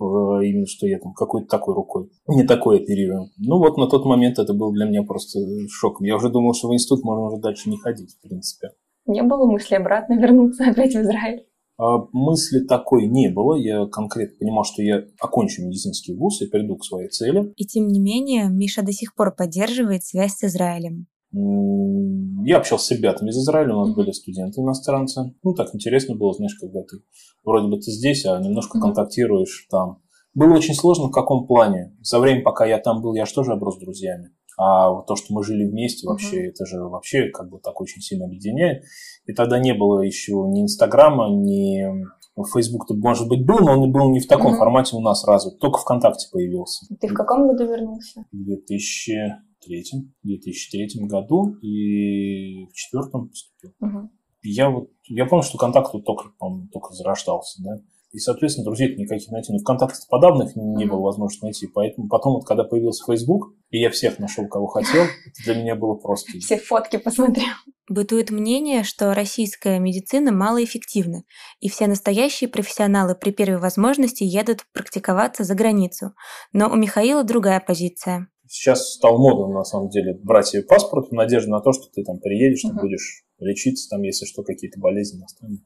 Именно 0.00 0.66
что 0.66 0.86
я 0.86 0.98
там 0.98 1.12
какой-то 1.12 1.46
такой 1.48 1.74
рукой. 1.74 2.10
Не 2.26 2.44
такой 2.44 2.80
оперирую. 2.80 3.28
Ну 3.38 3.58
вот 3.58 3.76
на 3.76 3.86
тот 3.88 4.04
момент 4.04 4.38
это 4.38 4.54
был 4.54 4.72
для 4.72 4.86
меня 4.86 5.02
просто 5.02 5.38
шоком. 5.68 6.06
Я 6.06 6.16
уже 6.16 6.30
думал, 6.30 6.54
что 6.54 6.68
в 6.68 6.74
институт 6.74 7.04
можно 7.04 7.26
уже 7.26 7.40
дальше 7.40 7.70
не 7.70 7.76
ходить, 7.76 8.16
в 8.16 8.22
принципе. 8.22 8.70
Не 9.06 9.22
было 9.22 9.46
мысли 9.46 9.74
обратно 9.74 10.14
вернуться 10.14 10.64
опять 10.70 10.94
в 10.94 11.00
Израиль? 11.00 11.46
А 11.78 11.98
мысли 12.12 12.60
такой 12.60 13.06
не 13.06 13.30
было. 13.30 13.56
Я 13.56 13.86
конкретно 13.86 14.36
понимал, 14.38 14.64
что 14.64 14.82
я 14.82 15.04
окончу 15.20 15.62
медицинский 15.62 16.14
вуз 16.14 16.40
и 16.42 16.46
приду 16.46 16.76
к 16.76 16.84
своей 16.84 17.08
цели. 17.08 17.52
И 17.56 17.64
тем 17.64 17.88
не 17.88 17.98
менее, 17.98 18.48
Миша 18.48 18.82
до 18.82 18.92
сих 18.92 19.14
пор 19.14 19.34
поддерживает 19.34 20.04
связь 20.04 20.34
с 20.34 20.44
Израилем. 20.44 21.06
Я 22.44 22.58
общался 22.58 22.86
с 22.86 22.90
ребятами 22.90 23.30
из 23.30 23.38
Израиля, 23.38 23.74
у 23.74 23.86
нас 23.86 23.94
были 23.94 24.10
студенты 24.10 24.60
иностранцы. 24.60 25.34
Ну, 25.42 25.54
так 25.54 25.74
интересно 25.74 26.14
было, 26.14 26.34
знаешь, 26.34 26.56
когда 26.60 26.82
ты 26.82 26.98
вроде 27.44 27.68
бы 27.68 27.76
ты 27.76 27.90
здесь, 27.90 28.26
а 28.26 28.38
немножко 28.40 28.80
контактируешь 28.80 29.66
там. 29.70 30.02
Было 30.34 30.54
очень 30.54 30.74
сложно 30.74 31.08
в 31.08 31.12
каком 31.12 31.46
плане. 31.46 31.96
За 32.00 32.18
время, 32.18 32.42
пока 32.42 32.66
я 32.66 32.78
там 32.78 33.02
был, 33.02 33.14
я 33.14 33.26
же 33.26 33.34
тоже 33.34 33.52
оброс 33.52 33.78
друзьями. 33.78 34.30
А 34.64 35.02
то, 35.02 35.16
что 35.16 35.34
мы 35.34 35.42
жили 35.42 35.68
вместе, 35.68 36.06
вообще, 36.06 36.46
uh-huh. 36.46 36.50
это 36.50 36.66
же 36.66 36.80
вообще 36.84 37.30
как 37.30 37.50
бы 37.50 37.58
так 37.58 37.80
очень 37.80 38.00
сильно 38.00 38.26
объединяет. 38.26 38.84
И 39.26 39.32
тогда 39.32 39.58
не 39.58 39.74
было 39.74 40.02
еще 40.02 40.34
ни 40.48 40.62
Инстаграма, 40.62 41.28
ни 41.30 41.82
Фейсбук-то, 42.36 42.94
может 42.94 43.28
быть, 43.28 43.44
был, 43.44 43.58
но 43.58 43.72
он 43.72 43.90
был 43.90 44.12
не 44.12 44.20
в 44.20 44.28
таком 44.28 44.54
uh-huh. 44.54 44.58
формате 44.58 44.94
у 44.94 45.00
нас 45.00 45.26
развит. 45.26 45.58
Только 45.58 45.80
ВКонтакте 45.80 46.28
появился. 46.30 46.86
Ты 47.00 47.08
в 47.08 47.14
каком 47.14 47.48
году 47.48 47.64
вернулся? 47.64 48.24
В 48.30 48.44
2003, 48.44 49.84
2003 50.22 51.06
году 51.06 51.56
и 51.60 52.66
в 52.66 52.72
четвертом 52.72 53.30
поступил. 53.30 53.72
Uh-huh. 53.82 54.08
Я 54.44 54.70
вот, 54.70 54.90
я 55.08 55.26
помню, 55.26 55.42
что 55.42 55.58
контакт 55.58 55.92
вот 55.92 56.04
только, 56.04 56.30
только 56.72 56.92
зарождался, 56.92 57.62
да. 57.64 57.78
И, 58.12 58.18
соответственно, 58.18 58.66
друзей 58.66 58.94
никаких 58.94 59.30
найти. 59.30 59.52
Но 59.52 59.58
ВКонтакте 59.58 60.06
подобных 60.08 60.54
не 60.54 60.84
было 60.84 61.00
возможности 61.00 61.44
найти. 61.44 61.66
Поэтому 61.66 62.08
потом, 62.08 62.34
вот, 62.34 62.44
когда 62.44 62.62
появился 62.62 63.04
Facebook, 63.10 63.54
и 63.70 63.80
я 63.80 63.90
всех 63.90 64.18
нашел, 64.18 64.46
кого 64.48 64.66
хотел, 64.66 65.04
это 65.04 65.42
для 65.44 65.54
меня 65.54 65.74
было 65.74 65.94
просто. 65.94 66.38
Все 66.38 66.58
фотки 66.58 66.98
посмотрел. 66.98 67.46
Бытует 67.88 68.30
мнение, 68.30 68.84
что 68.84 69.14
российская 69.14 69.78
медицина 69.78 70.30
малоэффективна, 70.30 71.24
и 71.60 71.68
все 71.68 71.86
настоящие 71.86 72.48
профессионалы 72.48 73.14
при 73.14 73.30
первой 73.30 73.58
возможности 73.58 74.24
едут 74.24 74.66
практиковаться 74.72 75.44
за 75.44 75.54
границу. 75.54 76.12
Но 76.52 76.70
у 76.70 76.76
Михаила 76.76 77.24
другая 77.24 77.60
позиция. 77.60 78.28
Сейчас 78.46 78.92
стал 78.92 79.16
модным, 79.16 79.54
на 79.54 79.64
самом 79.64 79.88
деле, 79.88 80.18
брать 80.22 80.48
себе 80.48 80.62
паспорт 80.62 81.08
в 81.08 81.12
надежде 81.12 81.50
на 81.50 81.60
то, 81.60 81.72
что 81.72 81.84
ты 81.90 82.04
там 82.04 82.18
приедешь, 82.18 82.64
uh-huh. 82.64 82.74
ты 82.74 82.80
будешь 82.80 83.24
лечиться, 83.38 83.88
там, 83.88 84.02
если 84.02 84.26
что, 84.26 84.42
какие-то 84.42 84.78
болезни 84.78 85.18
настанут. 85.18 85.60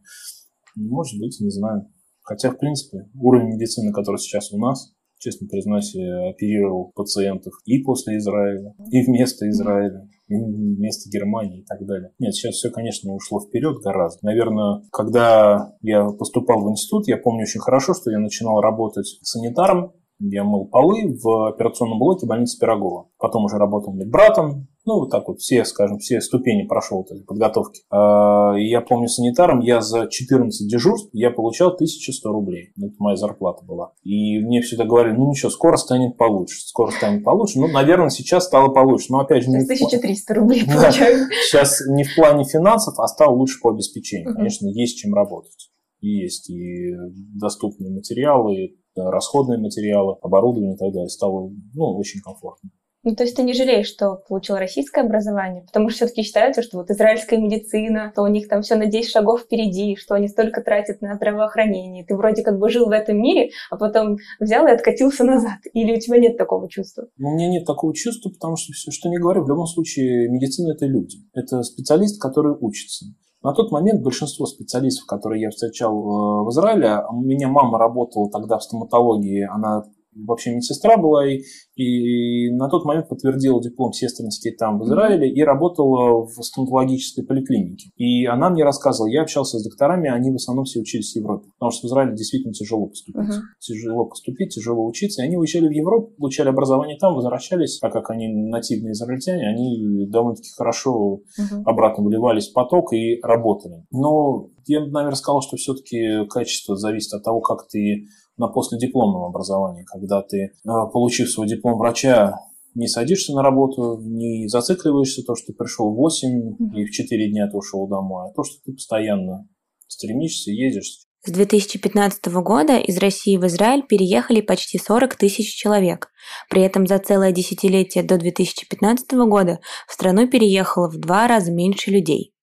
Может 0.76 1.18
быть, 1.18 1.40
не 1.40 1.50
знаю. 1.50 1.90
Хотя, 2.26 2.50
в 2.50 2.58
принципе, 2.58 3.08
уровень 3.14 3.54
медицины, 3.54 3.92
который 3.92 4.18
сейчас 4.18 4.52
у 4.52 4.58
нас, 4.58 4.92
честно 5.18 5.46
признаюсь, 5.48 5.94
я 5.94 6.28
оперировал 6.28 6.90
пациентов 6.94 7.54
и 7.64 7.78
после 7.78 8.18
Израиля, 8.18 8.74
и 8.90 9.02
вместо 9.04 9.48
Израиля, 9.48 10.08
и 10.28 10.34
вместо 10.34 11.08
Германии 11.08 11.60
и 11.60 11.64
так 11.64 11.86
далее. 11.86 12.10
Нет, 12.18 12.34
сейчас 12.34 12.56
все, 12.56 12.70
конечно, 12.70 13.12
ушло 13.14 13.40
вперед 13.40 13.76
гораздо. 13.82 14.26
Наверное, 14.26 14.82
когда 14.90 15.72
я 15.82 16.04
поступал 16.10 16.64
в 16.64 16.70
институт, 16.70 17.06
я 17.06 17.16
помню 17.16 17.42
очень 17.42 17.60
хорошо, 17.60 17.94
что 17.94 18.10
я 18.10 18.18
начинал 18.18 18.60
работать 18.60 19.06
санитаром, 19.22 19.92
я 20.18 20.44
мыл 20.44 20.66
полы 20.66 21.16
в 21.22 21.48
операционном 21.48 21.98
блоке 21.98 22.26
больницы 22.26 22.58
Пирогова. 22.58 23.08
Потом 23.18 23.44
уже 23.44 23.56
работал 23.56 23.92
медбратом, 23.92 24.68
ну, 24.86 25.00
вот 25.00 25.10
так 25.10 25.26
вот, 25.26 25.40
все, 25.40 25.64
скажем, 25.64 25.98
все 25.98 26.20
ступени 26.20 26.62
прошел 26.62 27.02
этой 27.02 27.24
подготовки. 27.24 27.82
А, 27.90 28.54
я 28.56 28.80
помню 28.80 29.08
санитаром, 29.08 29.58
я 29.58 29.80
за 29.80 30.06
14 30.06 30.70
дежурств 30.70 31.10
я 31.12 31.32
получал 31.32 31.72
1100 31.72 32.30
рублей. 32.30 32.70
Это 32.78 32.94
моя 33.00 33.16
зарплата 33.16 33.64
была. 33.64 33.94
И 34.04 34.38
мне 34.38 34.60
всегда 34.62 34.84
говорили, 34.84 35.16
ну 35.16 35.28
ничего, 35.28 35.50
скоро 35.50 35.76
станет 35.76 36.16
получше, 36.16 36.60
скоро 36.60 36.92
станет 36.92 37.24
получше. 37.24 37.58
Ну, 37.58 37.66
наверное, 37.66 38.10
сейчас 38.10 38.46
стало 38.46 38.68
получше. 38.68 39.06
Но 39.10 39.18
опять 39.18 39.42
же... 39.42 39.50
Не 39.50 39.64
1300 39.64 40.32
в... 40.32 40.36
рублей 40.36 40.64
получаю. 40.64 41.26
Сейчас 41.46 41.82
не 41.88 42.04
в 42.04 42.14
плане 42.14 42.44
финансов, 42.44 42.94
а 43.00 43.08
стало 43.08 43.34
лучше 43.34 43.58
по 43.60 43.70
обеспечению. 43.70 44.36
Конечно, 44.36 44.68
есть 44.68 44.98
чем 44.98 45.14
работать. 45.14 45.72
Есть 46.00 46.48
и 46.48 46.92
доступные 47.34 47.92
материалы, 47.92 48.76
расходные 48.96 49.58
материалы, 49.58 50.16
оборудование 50.22 50.74
и 50.74 50.78
так 50.78 50.92
далее. 50.92 51.08
Стало 51.08 51.50
ну, 51.74 51.96
очень 51.96 52.20
комфортно. 52.20 52.70
Ну, 53.06 53.14
то 53.14 53.22
есть 53.22 53.36
ты 53.36 53.44
не 53.44 53.54
жалеешь, 53.54 53.86
что 53.86 54.20
получил 54.28 54.56
российское 54.56 55.02
образование, 55.02 55.62
потому 55.62 55.90
что 55.90 55.98
все-таки 55.98 56.24
считается, 56.24 56.60
что 56.60 56.78
вот 56.78 56.90
израильская 56.90 57.36
медицина, 57.36 58.12
то 58.12 58.22
у 58.22 58.26
них 58.26 58.48
там 58.48 58.62
все 58.62 58.74
на 58.74 58.86
10 58.86 59.08
шагов 59.08 59.42
впереди, 59.42 59.94
что 59.94 60.16
они 60.16 60.26
столько 60.26 60.60
тратят 60.60 61.00
на 61.02 61.14
здравоохранение. 61.14 62.04
Ты 62.04 62.16
вроде 62.16 62.42
как 62.42 62.58
бы 62.58 62.68
жил 62.68 62.86
в 62.86 62.90
этом 62.90 63.16
мире, 63.18 63.50
а 63.70 63.76
потом 63.76 64.16
взял 64.40 64.66
и 64.66 64.72
откатился 64.72 65.22
назад. 65.22 65.60
Или 65.72 65.94
у 65.94 66.00
тебя 66.00 66.18
нет 66.18 66.36
такого 66.36 66.68
чувства? 66.68 67.06
Ну, 67.16 67.28
у 67.28 67.34
меня 67.36 67.48
нет 67.48 67.64
такого 67.64 67.94
чувства, 67.94 68.30
потому 68.30 68.56
что 68.56 68.72
все, 68.72 68.90
что 68.90 69.08
не 69.08 69.18
говорю, 69.18 69.44
в 69.44 69.48
любом 69.48 69.66
случае 69.66 70.28
медицина– 70.28 70.72
это 70.74 70.86
люди. 70.86 71.18
Это 71.32 71.62
специалист, 71.62 72.20
который 72.20 72.56
учится. 72.60 73.06
На 73.46 73.52
тот 73.52 73.70
момент 73.70 74.02
большинство 74.02 74.44
специалистов, 74.44 75.06
которые 75.06 75.42
я 75.42 75.50
встречал 75.50 75.92
э, 75.94 76.44
в 76.46 76.50
Израиле, 76.50 77.04
у 77.08 77.20
меня 77.20 77.46
мама 77.46 77.78
работала 77.78 78.28
тогда 78.28 78.58
в 78.58 78.62
стоматологии, 78.64 79.48
она 79.48 79.84
вообще 80.24 80.54
медсестра 80.54 80.96
была, 80.96 81.26
и, 81.26 81.42
и 81.76 82.50
на 82.50 82.68
тот 82.68 82.84
момент 82.84 83.08
подтвердила 83.08 83.62
диплом 83.62 83.92
сестринский 83.92 84.52
там 84.52 84.78
в 84.78 84.84
Израиле 84.84 85.30
и 85.30 85.42
работала 85.42 86.26
в 86.26 86.42
стоматологической 86.42 87.24
поликлинике. 87.24 87.90
И 87.96 88.24
она 88.26 88.50
мне 88.50 88.64
рассказывала, 88.64 89.10
я 89.10 89.22
общался 89.22 89.58
с 89.58 89.64
докторами, 89.64 90.08
они 90.10 90.30
в 90.30 90.36
основном 90.36 90.64
все 90.64 90.80
учились 90.80 91.12
в 91.12 91.16
Европе, 91.16 91.48
потому 91.58 91.70
что 91.70 91.86
в 91.86 91.90
Израиле 91.90 92.14
действительно 92.14 92.52
тяжело 92.52 92.86
поступить. 92.86 93.16
Uh-huh. 93.16 93.40
Тяжело 93.60 94.06
поступить, 94.06 94.54
тяжело 94.54 94.86
учиться. 94.86 95.22
И 95.22 95.26
они 95.26 95.36
уезжали 95.36 95.68
в 95.68 95.72
Европу, 95.72 96.12
получали 96.18 96.48
образование 96.48 96.96
там, 96.98 97.14
возвращались, 97.14 97.78
так 97.78 97.92
как 97.92 98.10
они 98.10 98.28
нативные 98.28 98.92
израильтяне, 98.92 99.48
они 99.48 100.06
довольно-таки 100.06 100.48
хорошо 100.56 101.20
uh-huh. 101.38 101.62
обратно 101.64 102.04
вливались 102.04 102.48
в 102.48 102.52
поток 102.52 102.92
и 102.92 103.20
работали. 103.22 103.84
Но 103.90 104.48
я, 104.66 104.80
наверное, 104.80 105.14
сказал, 105.14 105.42
что 105.42 105.56
все-таки 105.56 106.26
качество 106.28 106.76
зависит 106.76 107.12
от 107.14 107.22
того, 107.22 107.40
как 107.40 107.68
ты 107.68 108.06
на 108.36 108.48
последипломном 108.48 109.24
образовании, 109.24 109.84
когда 109.84 110.22
ты, 110.22 110.36
э, 110.38 110.50
получив 110.92 111.30
свой 111.30 111.46
диплом 111.46 111.78
врача, 111.78 112.34
не 112.74 112.88
садишься 112.88 113.32
на 113.32 113.42
работу, 113.42 113.98
не 114.02 114.48
зацикливаешься, 114.48 115.22
то, 115.22 115.34
что 115.34 115.46
ты 115.46 115.54
пришел 115.54 115.90
в 115.90 115.96
8 115.96 116.56
и 116.74 116.84
в 116.84 116.90
4 116.90 117.30
дня 117.30 117.48
ты 117.50 117.56
ушел 117.56 117.88
домой, 117.88 118.28
а 118.28 118.34
то, 118.34 118.44
что 118.44 118.56
ты 118.64 118.72
постоянно 118.72 119.48
стремишься, 119.88 120.50
едешь. 120.50 121.06
С 121.24 121.30
2015 121.32 122.26
года 122.26 122.78
из 122.78 122.98
России 122.98 123.36
в 123.36 123.46
Израиль 123.46 123.82
переехали 123.82 124.40
почти 124.40 124.78
40 124.78 125.16
тысяч 125.16 125.56
человек. 125.56 126.10
При 126.48 126.62
этом 126.62 126.86
за 126.86 126.98
целое 126.98 127.32
десятилетие 127.32 128.04
до 128.04 128.16
2015 128.16 129.10
года 129.26 129.58
в 129.88 129.92
страну 129.92 130.28
переехало 130.28 130.88
в 130.88 130.98
два 130.98 131.26
раза 131.26 131.50
меньше 131.50 131.90
людей. 131.90 132.35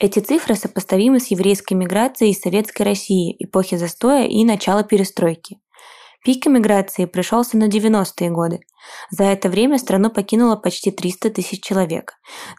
Эти 0.00 0.20
цифры 0.20 0.54
сопоставимы 0.54 1.18
с 1.18 1.26
еврейской 1.26 1.74
миграцией 1.74 2.30
из 2.30 2.40
Советской 2.40 2.82
России 2.82 3.34
эпохи 3.40 3.76
застоя 3.76 4.28
и 4.28 4.44
начала 4.44 4.84
перестройки. 4.84 5.58
Пик 6.24 6.46
эмиграции 6.46 7.04
пришелся 7.06 7.56
на 7.56 7.68
90-е 7.68 8.30
годы. 8.30 8.60
За 9.10 9.24
это 9.24 9.48
время 9.48 9.76
страну 9.76 10.10
покинуло 10.10 10.54
почти 10.54 10.92
300 10.92 11.30
тысяч 11.30 11.64
человек. 11.64 12.12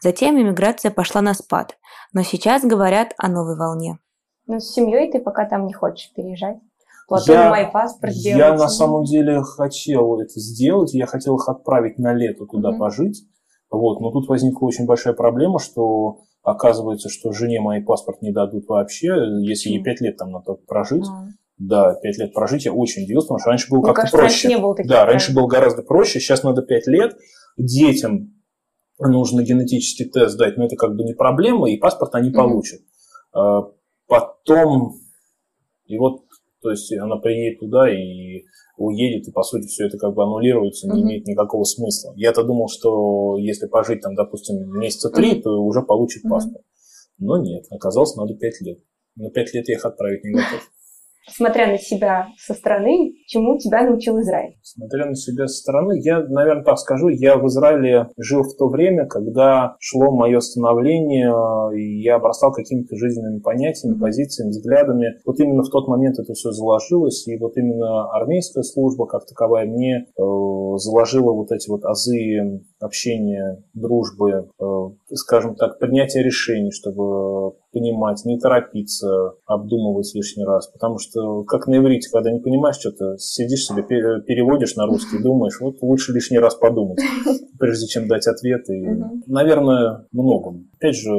Затем 0.04 0.38
эмиграция 0.38 0.92
пошла 0.92 1.22
на 1.22 1.34
спад, 1.34 1.78
но 2.12 2.24
сейчас 2.24 2.66
говорят 2.66 3.14
о 3.18 3.30
новой 3.30 3.58
волне. 3.58 4.00
Но 4.46 4.60
с 4.60 4.74
семьей 4.74 5.10
ты 5.10 5.22
пока 5.22 5.46
там 5.46 5.66
не 5.66 5.74
хочешь 5.74 6.12
переезжать? 6.14 6.58
я, 7.26 7.50
мой 7.50 7.68
паспорт 7.72 8.12
сделать? 8.12 8.38
Я 8.38 8.54
на 8.54 8.68
самом 8.68 9.06
деле 9.06 9.44
хотел 9.44 10.20
это 10.20 10.38
сделать, 10.42 10.94
я 10.94 11.06
хотел 11.06 11.38
их 11.38 11.48
отправить 11.48 12.00
на 12.00 12.14
лето 12.14 12.46
туда 12.46 12.72
угу. 12.72 12.80
пожить. 12.80 13.24
Вот, 13.72 14.02
но 14.02 14.12
тут 14.12 14.28
возникла 14.28 14.66
очень 14.66 14.86
большая 14.86 15.14
проблема, 15.14 15.60
что 15.60 16.24
оказывается, 16.44 17.10
что 17.10 17.32
жене 17.32 17.60
моей 17.60 17.84
паспорт 17.84 18.22
не 18.22 18.32
дадут 18.32 18.68
вообще, 18.68 19.14
если 19.42 19.70
ей 19.70 19.84
пять 19.84 20.02
лет 20.02 20.18
там 20.18 20.32
надо 20.32 20.54
прожить. 20.54 21.06
А. 21.08 21.28
Да, 21.58 21.96
пять 21.96 22.18
лет 22.18 22.34
прожить 22.34 22.66
я 22.66 22.74
очень 22.74 23.04
удивился, 23.04 23.28
потому 23.28 23.40
что 23.40 23.50
раньше 23.50 23.70
было 23.70 23.82
как-то 23.82 24.10
проще. 24.10 24.18
Раньше 24.18 24.48
не 24.48 24.58
было 24.58 24.76
таких 24.76 24.90
да, 24.90 25.06
раньше 25.06 25.34
было 25.34 25.48
гораздо 25.48 25.84
проще, 25.84 26.20
сейчас 26.20 26.44
надо 26.44 26.62
пять 26.62 26.88
лет. 26.88 27.18
Детям 27.58 28.34
нужно 28.98 29.44
генетический 29.44 30.06
тест 30.06 30.38
дать, 30.38 30.58
но 30.58 30.66
это 30.66 30.76
как 30.76 30.96
бы 30.96 31.04
не 31.04 31.14
проблема, 31.14 31.70
и 31.70 31.78
паспорт 31.78 32.16
они 32.16 32.30
mm-hmm. 32.30 32.34
получат. 32.34 32.80
А, 33.34 33.64
потом, 34.08 34.96
и 35.86 35.98
вот, 35.98 36.22
то 36.62 36.72
есть 36.72 36.92
она 36.94 37.18
приедет 37.18 37.60
туда 37.60 37.90
и 37.90 38.46
уедет, 38.80 39.28
и 39.28 39.32
по 39.32 39.44
сути 39.44 39.68
все 39.68 39.88
это 39.88 39.98
как 39.98 40.14
бы 40.16 40.24
аннулируется, 40.24 40.88
не 40.88 41.02
mm-hmm. 41.02 41.04
имеет 41.04 41.28
никакого 41.28 41.64
смысла. 41.64 42.14
Я-то 42.16 42.44
думал, 42.44 42.68
что 42.70 43.38
если 43.38 43.68
пожить 43.68 44.02
там, 44.02 44.16
допустим, 44.16 44.56
месяца 44.80 45.10
три, 45.10 45.34
mm-hmm. 45.34 45.42
то 45.42 45.50
уже 45.64 45.82
получит 45.84 46.26
mm-hmm. 46.26 46.30
паспорт. 46.30 46.66
Но 47.18 47.38
нет, 47.38 47.66
оказалось, 47.70 48.16
надо 48.16 48.34
пять 48.36 48.62
лет. 48.62 48.80
На 49.16 49.30
пять 49.30 49.54
лет 49.54 49.68
я 49.68 49.76
их 49.76 49.86
отправить 49.86 50.24
не 50.24 50.32
готов 50.32 50.62
смотря 51.28 51.68
на 51.68 51.78
себя 51.78 52.28
со 52.38 52.54
стороны, 52.54 53.14
чему 53.28 53.58
тебя 53.58 53.84
научил 53.84 54.20
Израиль? 54.20 54.56
Смотря 54.64 55.06
на 55.06 55.16
себя 55.16 55.48
со 55.48 55.58
стороны, 55.58 56.00
я, 56.02 56.20
наверное, 56.22 56.64
так 56.64 56.78
скажу, 56.78 57.10
я 57.10 57.38
в 57.38 57.48
Израиле 57.48 58.08
жил 58.18 58.44
в 58.44 58.56
то 58.58 58.68
время, 58.68 59.06
когда 59.08 59.76
шло 59.80 60.12
мое 60.12 60.40
становление, 60.40 61.34
и 61.76 62.02
я 62.02 62.16
обрастал 62.16 62.52
какими-то 62.52 62.96
жизненными 62.96 63.40
понятиями, 63.40 64.00
позициями, 64.00 64.50
взглядами. 64.50 65.20
Вот 65.26 65.40
именно 65.40 65.64
в 65.64 65.70
тот 65.70 65.88
момент 65.88 66.20
это 66.20 66.34
все 66.34 66.52
заложилось, 66.52 67.28
и 67.28 67.38
вот 67.38 67.58
именно 67.58 68.10
армейская 68.12 68.64
служба 68.64 69.06
как 69.06 69.26
таковая 69.26 69.66
мне 69.66 70.06
э, 70.06 70.22
заложила 70.78 71.32
вот 71.32 71.52
эти 71.52 71.70
вот 71.70 71.86
азы 71.86 72.62
общения, 72.80 73.64
дружбы, 73.74 74.50
э, 74.60 74.66
скажем 75.14 75.56
так, 75.56 75.80
принятия 75.80 76.24
решений, 76.24 76.72
чтобы 76.72 77.56
понимать, 77.72 78.24
не 78.26 78.40
торопиться, 78.40 79.34
обдумывать 79.46 80.12
лишний 80.14 80.46
раз. 80.46 80.68
Потому 80.68 80.98
что, 80.98 81.44
как 81.44 81.68
на 81.68 81.78
иврите, 81.78 82.10
когда 82.12 82.32
не 82.32 82.40
понимаешь 82.40 82.78
что-то, 82.78 83.18
сидишь 83.18 83.66
себе, 83.66 83.84
переводишь 83.84 84.76
на 84.76 84.86
русский, 84.86 85.22
думаешь, 85.22 85.60
вот 85.60 85.82
лучше 85.82 86.14
лишний 86.14 86.40
раз 86.40 86.56
подумать, 86.56 87.00
прежде 87.60 87.88
чем 87.88 88.08
дать 88.08 88.28
ответ. 88.28 88.70
И, 88.70 88.82
наверное, 89.28 90.08
многом. 90.12 90.70
Опять 90.78 90.96
же, 90.96 91.12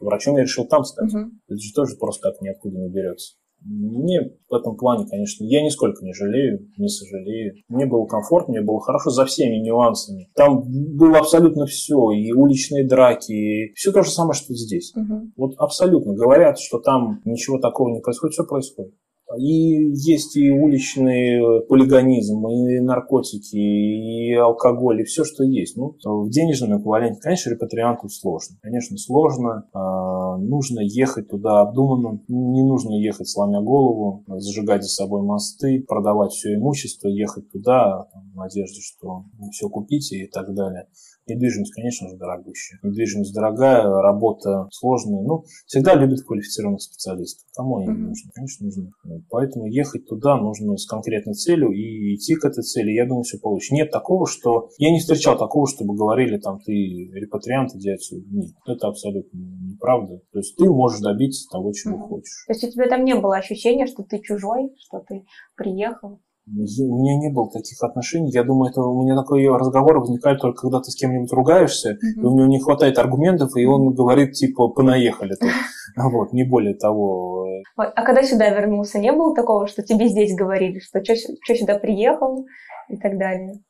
врачом 0.00 0.36
я 0.36 0.42
решил 0.42 0.66
там 0.66 0.84
стать. 0.84 1.10
Это 1.12 1.58
же 1.58 1.72
тоже 1.74 1.96
просто 1.96 2.30
так 2.30 2.40
ниоткуда 2.40 2.78
не 2.78 2.88
берется. 2.88 3.34
Мне 3.64 4.32
в 4.48 4.54
этом 4.54 4.76
плане, 4.76 5.06
конечно, 5.08 5.44
я 5.44 5.62
нисколько 5.62 6.04
не 6.04 6.12
жалею, 6.12 6.68
не 6.76 6.88
сожалею. 6.88 7.54
Мне 7.68 7.86
было 7.86 8.06
комфортно, 8.06 8.52
мне 8.52 8.62
было 8.62 8.80
хорошо 8.80 9.10
за 9.10 9.24
всеми 9.24 9.56
нюансами. 9.56 10.28
Там 10.34 10.62
было 10.96 11.18
абсолютно 11.18 11.66
все, 11.66 12.10
и 12.10 12.32
уличные 12.32 12.86
драки, 12.86 13.32
и 13.32 13.72
все 13.74 13.92
то 13.92 14.02
же 14.02 14.10
самое, 14.10 14.34
что 14.34 14.54
здесь. 14.54 14.92
Угу. 14.96 15.32
Вот 15.36 15.54
абсолютно. 15.58 16.14
Говорят, 16.14 16.58
что 16.58 16.78
там 16.78 17.20
ничего 17.24 17.58
такого 17.58 17.90
не 17.90 18.00
происходит, 18.00 18.34
все 18.34 18.44
происходит. 18.44 18.94
И 19.38 19.90
есть 19.94 20.36
и 20.36 20.50
уличный 20.50 21.64
полигонизм, 21.68 22.46
и 22.48 22.80
наркотики, 22.80 23.56
и 23.56 24.34
алкоголь, 24.34 25.00
и 25.00 25.04
все, 25.04 25.24
что 25.24 25.44
есть. 25.44 25.76
Ну, 25.76 25.96
в 26.04 26.30
денежном 26.30 26.78
эквиваленте, 26.78 27.20
конечно, 27.20 27.50
репатрианту 27.50 28.08
сложно. 28.08 28.56
Конечно, 28.62 28.96
сложно. 28.98 29.68
А, 29.72 30.36
нужно 30.38 30.80
ехать 30.80 31.28
туда 31.28 31.60
обдуманно. 31.60 32.20
Не 32.28 32.62
нужно 32.64 32.94
ехать, 32.94 33.28
сломя 33.28 33.60
голову, 33.60 34.24
зажигать 34.26 34.82
за 34.82 34.88
собой 34.88 35.22
мосты, 35.22 35.84
продавать 35.86 36.32
все 36.32 36.54
имущество, 36.54 37.08
ехать 37.08 37.50
туда 37.50 38.08
в 38.14 38.21
надежде, 38.34 38.80
что 38.80 39.24
все 39.52 39.68
купите 39.68 40.16
и 40.24 40.28
так 40.28 40.54
далее. 40.54 40.88
Недвижимость, 41.26 41.72
конечно 41.72 42.08
же, 42.08 42.16
дорогущая. 42.16 42.80
Недвижимость 42.82 43.32
дорогая, 43.32 43.84
работа 43.84 44.66
сложная. 44.72 45.22
Ну, 45.22 45.44
всегда 45.66 45.94
любят 45.94 46.22
квалифицированных 46.26 46.82
специалистов. 46.82 47.46
Кому 47.54 47.76
они 47.76 47.88
mm-hmm. 47.88 48.08
нужны? 48.08 48.30
Конечно, 48.34 48.66
нужны. 48.66 48.92
Поэтому 49.30 49.66
ехать 49.66 50.06
туда 50.08 50.36
нужно 50.36 50.76
с 50.76 50.86
конкретной 50.86 51.34
целью 51.34 51.70
и 51.70 52.16
идти 52.16 52.34
к 52.34 52.44
этой 52.44 52.62
цели. 52.62 52.90
Я 52.90 53.06
думаю, 53.06 53.22
все 53.22 53.38
получится. 53.38 53.74
Нет 53.74 53.92
такого, 53.92 54.26
что... 54.26 54.70
Я 54.78 54.90
не 54.90 54.98
встречал 54.98 55.38
такого, 55.38 55.68
чтобы 55.68 55.94
говорили, 55.94 56.38
там, 56.38 56.58
ты 56.58 56.72
репатриант, 56.72 57.74
иди 57.76 57.90
отсюда. 57.90 58.26
Нет, 58.28 58.50
это 58.66 58.88
абсолютно 58.88 59.38
неправда. 59.38 60.18
То 60.32 60.38
есть 60.38 60.56
ты 60.56 60.64
можешь 60.68 61.00
добиться 61.00 61.48
того, 61.50 61.72
чего 61.72 61.98
mm-hmm. 61.98 62.08
хочешь. 62.08 62.44
То 62.48 62.52
есть 62.52 62.64
у 62.64 62.70
тебя 62.70 62.88
там 62.88 63.04
не 63.04 63.14
было 63.14 63.36
ощущения, 63.36 63.86
что 63.86 64.02
ты 64.02 64.20
чужой, 64.20 64.74
что 64.76 64.98
ты 64.98 65.24
приехал? 65.56 66.20
У 66.46 66.98
меня 66.98 67.18
не 67.18 67.32
было 67.32 67.48
таких 67.50 67.80
отношений. 67.82 68.32
Я 68.32 68.42
думаю, 68.42 68.70
это 68.70 68.80
у 68.82 69.02
меня 69.02 69.14
такой 69.14 69.46
разговор 69.46 70.00
возникает 70.00 70.40
только 70.40 70.62
когда 70.62 70.80
ты 70.80 70.90
с 70.90 70.96
кем-нибудь 70.96 71.32
ругаешься, 71.32 71.92
mm-hmm. 71.92 72.20
и 72.20 72.24
у 72.24 72.34
него 72.34 72.46
не 72.46 72.60
хватает 72.60 72.98
аргументов, 72.98 73.56
и 73.56 73.64
он 73.64 73.94
говорит, 73.94 74.32
типа, 74.32 74.68
понаехали 74.68 75.34
тут. 75.38 75.50
Вот, 75.96 76.32
не 76.32 76.44
более 76.44 76.74
того. 76.74 77.46
А 77.76 78.02
когда 78.02 78.22
сюда 78.22 78.48
вернулся, 78.48 78.98
не 78.98 79.12
было 79.12 79.34
такого, 79.34 79.66
что 79.66 79.82
тебе 79.82 80.08
здесь 80.08 80.34
говорили, 80.34 80.78
что 80.78 81.04
что 81.04 81.54
сюда 81.54 81.78
приехал 81.78 82.46
и 82.88 82.96
так 82.96 83.18
далее? 83.18 83.60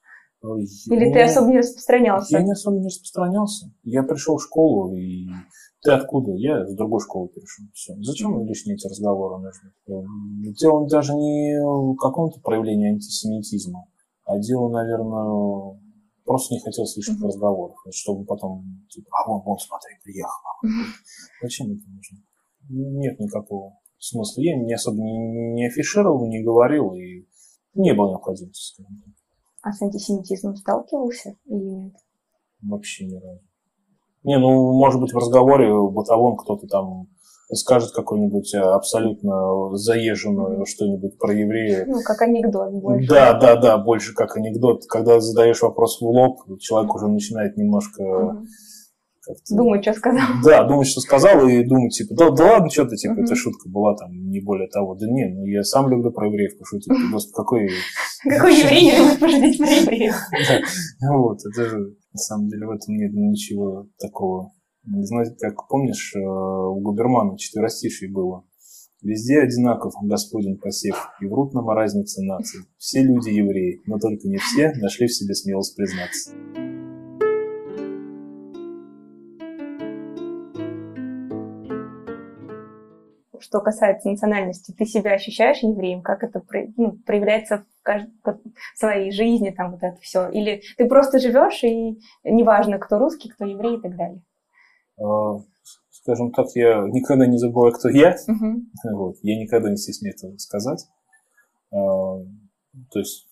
Или 0.42 1.12
ты 1.12 1.22
особо 1.22 1.48
не 1.48 1.58
распространялся? 1.58 2.36
Я 2.36 2.44
не 2.44 2.52
особо 2.52 2.78
не 2.78 2.86
распространялся. 2.86 3.66
Я 3.84 4.02
пришел 4.02 4.36
в 4.36 4.42
школу 4.42 4.92
и 4.94 5.28
ты 5.82 5.90
откуда? 5.90 6.32
Я 6.32 6.64
с 6.66 6.74
другой 6.74 7.00
школы 7.00 7.28
пришел. 7.28 7.66
Все. 7.74 7.94
Зачем 8.00 8.46
лишние 8.46 8.76
эти 8.76 8.86
разговоры 8.86 9.42
нужны? 9.42 9.72
Дело 10.52 10.88
даже 10.88 11.12
не 11.14 11.58
в 11.60 11.96
каком-то 11.96 12.40
проявлении 12.40 12.92
антисемитизма, 12.92 13.86
а 14.24 14.38
дело, 14.38 14.70
наверное, 14.70 15.80
просто 16.24 16.54
не 16.54 16.60
хотел 16.60 16.86
слишком 16.86 17.16
mm-hmm. 17.16 17.26
разговоров, 17.26 17.76
чтобы 17.90 18.24
потом, 18.24 18.86
типа, 18.88 19.08
а 19.10 19.28
вон, 19.28 19.42
вон, 19.44 19.58
смотри, 19.58 19.94
приехал. 20.04 20.40
Mm-hmm. 20.64 21.42
Зачем 21.42 21.66
это 21.66 21.88
нужно? 21.88 22.18
Нет 22.68 23.18
никакого 23.18 23.76
смысла. 23.98 24.40
Я 24.40 24.56
не 24.56 24.72
особо 24.72 25.02
не, 25.02 25.54
не 25.54 25.66
афишировал, 25.66 26.28
не 26.28 26.42
говорил, 26.42 26.94
и 26.94 27.26
не 27.74 27.92
было 27.92 28.10
необходимости, 28.10 28.74
скажем 28.74 29.02
так. 29.04 29.14
А 29.62 29.72
с 29.72 29.82
антисемитизмом 29.82 30.56
сталкивался 30.56 31.36
или 31.46 31.70
нет? 31.70 31.94
Вообще 32.62 33.06
ни 33.06 33.16
разу. 33.16 33.42
Не, 34.24 34.38
ну, 34.38 34.72
может 34.72 35.00
быть, 35.00 35.12
в 35.12 35.16
разговоре 35.16 35.72
бытовом 35.90 36.36
кто-то 36.36 36.66
там 36.66 37.08
скажет 37.54 37.92
какую-нибудь 37.92 38.54
э, 38.54 38.58
абсолютно 38.58 39.76
заезженную 39.76 40.64
что-нибудь 40.66 41.18
про 41.18 41.32
еврея. 41.34 41.84
Ну, 41.86 42.00
как 42.04 42.22
анекдот 42.22 42.72
больше. 42.72 43.08
Да, 43.08 43.34
да, 43.34 43.56
да, 43.56 43.78
больше 43.78 44.14
как 44.14 44.36
анекдот. 44.36 44.82
Когда 44.88 45.20
задаешь 45.20 45.60
вопрос 45.62 46.00
в 46.00 46.04
лоб, 46.04 46.40
человек 46.60 46.94
уже 46.94 47.08
начинает 47.08 47.56
немножко... 47.56 48.42
Думать, 49.50 49.82
что 49.82 49.94
сказал. 49.94 50.22
Да, 50.44 50.64
думать, 50.64 50.88
что 50.88 51.00
сказал, 51.00 51.46
и 51.46 51.62
думать, 51.64 51.92
типа, 51.92 52.14
да, 52.16 52.30
да 52.30 52.44
ладно, 52.54 52.70
что 52.70 52.86
ты, 52.86 52.96
типа, 52.96 53.20
эта 53.20 53.36
шутка 53.36 53.68
была 53.68 53.94
там, 53.96 54.10
не 54.12 54.40
более 54.40 54.68
того. 54.68 54.96
Да 54.96 55.06
не, 55.06 55.28
ну 55.28 55.44
я 55.44 55.62
сам 55.62 55.88
люблю 55.88 56.10
про 56.10 56.26
евреев 56.26 56.58
пошутить. 56.58 56.92
Господи, 57.12 57.34
какой... 57.34 57.70
Какой 58.24 58.58
еврей 58.58 58.84
не 58.84 58.90
любит 58.98 59.20
пошутить 59.20 59.58
про 59.58 59.70
евреев? 59.70 60.14
Вот, 61.08 61.38
это 61.44 61.68
же 61.68 61.96
на 62.12 62.18
самом 62.18 62.48
деле 62.48 62.66
в 62.66 62.70
этом 62.70 62.96
нет 62.96 63.12
ничего 63.14 63.88
такого. 63.98 64.52
Знаете, 64.84 65.34
как 65.38 65.68
помнишь, 65.68 66.14
э, 66.14 66.18
у 66.20 66.80
Губермана 66.80 67.38
четверостишие 67.38 68.10
было. 68.12 68.44
Везде 69.00 69.40
одинаков 69.40 69.94
Господин 70.02 70.58
посев, 70.58 71.08
и 71.20 71.26
врут 71.26 71.54
нам 71.54 71.68
о 71.70 71.74
разнице 71.74 72.22
наций. 72.22 72.60
Все 72.78 73.02
люди 73.02 73.30
евреи, 73.30 73.80
но 73.86 73.98
только 73.98 74.28
не 74.28 74.36
все 74.36 74.72
нашли 74.74 75.06
в 75.06 75.12
себе 75.12 75.34
смелость 75.34 75.74
признаться. 75.74 76.32
Что 83.40 83.60
касается 83.60 84.08
национальности, 84.08 84.72
ты 84.76 84.84
себя 84.84 85.12
ощущаешь 85.12 85.62
евреем? 85.62 86.02
Как 86.02 86.22
это 86.22 86.40
ну, 86.76 86.92
проявляется 87.04 87.66
в 87.84 88.78
своей 88.78 89.10
жизни, 89.12 89.50
там 89.50 89.72
вот 89.72 89.82
это 89.82 89.98
все? 90.00 90.28
Или 90.30 90.62
ты 90.76 90.86
просто 90.86 91.18
живешь, 91.18 91.62
и 91.64 91.98
неважно, 92.24 92.78
кто 92.78 92.98
русский, 92.98 93.28
кто 93.28 93.44
еврей 93.44 93.78
и 93.78 93.80
так 93.80 93.96
далее? 93.96 94.22
А, 94.98 95.40
скажем 95.90 96.32
так, 96.32 96.46
я 96.54 96.82
никогда 96.88 97.26
не 97.26 97.38
забываю, 97.38 97.72
кто 97.72 97.88
я. 97.88 98.16
Угу. 98.28 98.62
Вот. 98.96 99.16
Я 99.22 99.40
никогда 99.40 99.70
не 99.70 99.76
стесняюсь 99.76 100.22
этого 100.22 100.36
сказать. 100.38 100.86
А, 101.72 101.76
то 102.90 102.98
есть, 102.98 103.26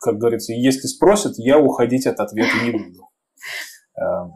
как 0.00 0.16
говорится, 0.16 0.52
если 0.52 0.86
спросят, 0.86 1.34
я 1.36 1.58
уходить 1.58 2.06
от 2.06 2.20
ответа 2.20 2.52
не 2.64 2.72
буду. 2.72 3.00
А, 3.96 4.28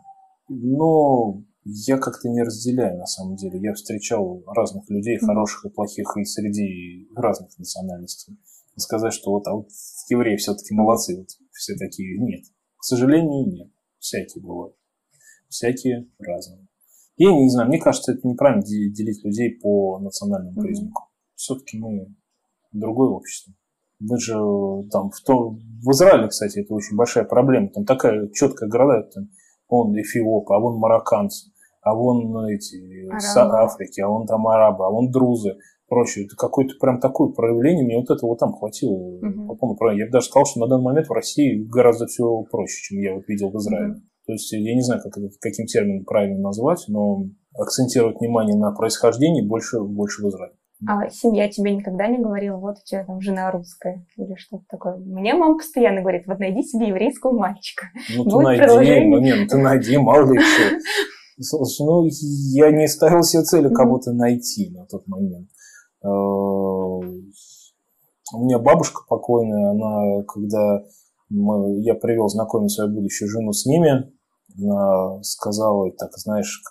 но 0.49 1.43
я 1.65 1.99
как-то 1.99 2.29
не 2.29 2.43
разделяю, 2.43 2.97
на 2.97 3.07
самом 3.07 3.35
деле. 3.35 3.59
Я 3.61 3.75
встречал 3.75 4.43
разных 4.47 4.89
людей, 4.89 5.19
хороших 5.19 5.65
и 5.65 5.69
плохих, 5.69 6.17
и 6.17 6.25
среди 6.25 7.09
разных 7.17 7.59
национальностей. 7.59 8.39
Сказать, 8.79 9.13
что 9.13 9.33
вот, 9.33 9.47
а 9.47 9.55
вот 9.55 9.69
евреи 10.09 10.37
все-таки 10.37 10.75
молодцы, 10.75 11.17
вот 11.19 11.29
все 11.53 11.75
такие, 11.77 12.19
нет. 12.19 12.45
К 12.77 12.85
сожалению, 12.85 13.47
нет. 13.47 13.71
Всякие 13.99 14.43
бывают. 14.43 14.77
Всякие 15.49 16.09
разные. 16.19 16.69
Я 17.17 17.33
не 17.33 17.51
знаю, 17.51 17.69
мне 17.69 17.81
кажется, 17.81 18.13
это 18.13 18.27
неправильно 18.27 18.63
делить 18.63 19.25
людей 19.25 19.59
по 19.61 19.99
национальному 19.99 20.61
признаку. 20.61 21.03
Mm-hmm. 21.03 21.33
Все-таки 21.35 21.79
мы 21.79 22.15
другое 22.73 23.11
общество. 23.11 23.53
Мы 23.99 24.19
же 24.21 24.35
там 24.91 25.11
в, 25.11 25.21
том, 25.23 25.59
в 25.83 25.91
Израиле, 25.91 26.29
кстати, 26.29 26.61
это 26.61 26.73
очень 26.75 26.97
большая 26.97 27.25
проблема. 27.25 27.71
Там 27.71 27.85
такая 27.85 28.29
четкая 28.29 28.69
города, 28.69 29.09
там, 29.13 29.29
он 29.67 30.01
эфиопы, 30.01 30.55
а 30.55 30.61
вон 30.61 30.79
марокканцы, 30.79 31.51
а 31.83 31.95
вон 31.95 32.47
эти 32.47 33.09
с 33.19 33.37
Африки, 33.37 34.01
а 34.01 34.09
вон 34.09 34.27
там 34.27 34.47
арабы, 34.47 34.87
а 34.87 34.91
вон 34.91 35.11
друзы, 35.11 35.59
прочее. 35.89 36.27
Это 36.27 36.37
какое-то 36.37 36.75
прям 36.81 37.01
такое 37.01 37.29
проявление, 37.31 37.85
мне 37.85 37.97
вот 37.97 38.11
этого 38.11 38.37
там 38.37 38.53
хватило. 38.53 38.93
Угу. 38.93 39.57
По 39.57 39.91
я 39.93 40.07
бы 40.07 40.13
даже 40.13 40.27
сказал, 40.27 40.47
что 40.47 40.61
на 40.61 40.69
данный 40.69 40.85
момент 40.85 41.09
в 41.09 41.13
России 41.13 41.65
гораздо 41.69 42.07
все 42.07 42.43
проще, 42.51 42.83
чем 42.83 42.99
я 43.01 43.15
вот 43.15 43.27
видел 43.29 43.51
в 43.51 43.57
Израиле. 43.57 43.93
Угу. 43.93 44.01
То 44.27 44.33
есть 44.33 44.53
я 44.53 44.75
не 44.75 44.83
знаю, 44.83 45.01
как 45.03 45.17
это, 45.17 45.29
каким 45.41 45.67
термином 45.67 46.05
правильно 46.05 46.39
назвать, 46.39 46.85
но 46.89 47.25
акцентировать 47.59 48.21
внимание 48.21 48.57
на 48.57 48.73
происхождении 48.73 49.47
больше, 49.47 49.81
больше 49.81 50.23
в 50.23 50.29
Израиле. 50.29 50.55
А 50.87 51.09
семья 51.11 51.49
тебе 51.49 51.75
никогда 51.75 52.07
не 52.07 52.19
говорила, 52.19 52.57
вот 52.57 52.77
у 52.77 52.85
тебя 52.85 53.05
там 53.05 53.21
жена 53.21 53.51
русская 53.51 54.07
или 54.17 54.37
что-то 54.37 54.65
такое? 54.69 54.97
Мне 54.97 55.35
мама 55.35 55.57
постоянно 55.57 56.03
говорит, 56.03 56.25
вот 56.27 56.39
найди 56.39 56.63
себе 56.63 56.89
еврейского 56.89 57.37
мальчика. 57.37 57.87
Ну 58.15 58.25
ты 58.25 58.37
найди, 58.37 59.07
ну 59.07 59.19
не, 59.19 59.35
ну 59.35 59.47
ты 59.49 59.57
найди, 59.57 59.97
мало 59.97 60.33
ли 60.33 60.39
что. 60.39 60.79
Слушай, 61.41 61.85
ну 61.85 62.07
я 62.55 62.71
не 62.71 62.87
ставил 62.87 63.23
себе 63.23 63.43
целью 63.43 63.73
кого-то 63.73 64.13
найти 64.13 64.71
на 64.71 64.87
тот 64.87 65.07
момент. 65.09 65.49
Э, 66.09 67.19
у 68.35 68.45
меня 68.45 68.59
бабушка 68.59 69.03
покойная, 69.09 69.71
она, 69.71 70.23
когда 70.25 70.83
мы, 71.31 71.81
я 71.81 71.95
привел 71.95 72.29
знакомить 72.29 72.73
свою 72.73 72.91
будущую 72.91 73.29
жену 73.29 73.53
с 73.53 73.67
ними, 73.67 74.13
она 74.59 75.23
сказала, 75.23 75.91
так, 75.93 76.11
знаешь, 76.17 76.63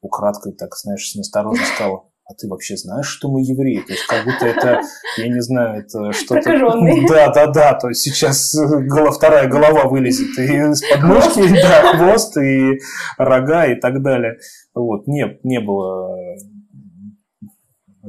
украдкой, 0.00 0.52
так, 0.52 0.76
знаешь, 0.76 1.14
осторожно 1.18 1.64
сказала, 1.74 2.04
а 2.24 2.34
ты 2.34 2.48
вообще 2.48 2.76
знаешь, 2.76 3.06
что 3.06 3.28
мы 3.28 3.40
евреи? 3.40 3.80
То 3.80 3.92
есть 3.92 4.06
как 4.06 4.24
будто 4.24 4.46
это, 4.46 4.82
я 5.16 5.28
не 5.28 5.40
знаю, 5.40 5.80
это 5.80 6.12
что-то... 6.12 6.50
Да, 7.08 7.32
да, 7.32 7.46
да, 7.48 7.74
то 7.74 7.88
есть 7.88 8.02
сейчас 8.02 8.54
голова, 8.54 9.10
вторая 9.10 9.48
голова 9.48 9.88
вылезет, 9.88 10.38
и 10.38 10.42
из 10.42 10.80
подмышки, 10.88 11.60
да, 11.60 11.96
хвост, 11.96 12.36
и 12.36 12.78
рога, 13.18 13.66
и 13.66 13.74
так 13.74 14.02
далее. 14.02 14.38
Вот, 14.74 15.08
нет, 15.08 15.44
не 15.44 15.58
было 15.60 16.16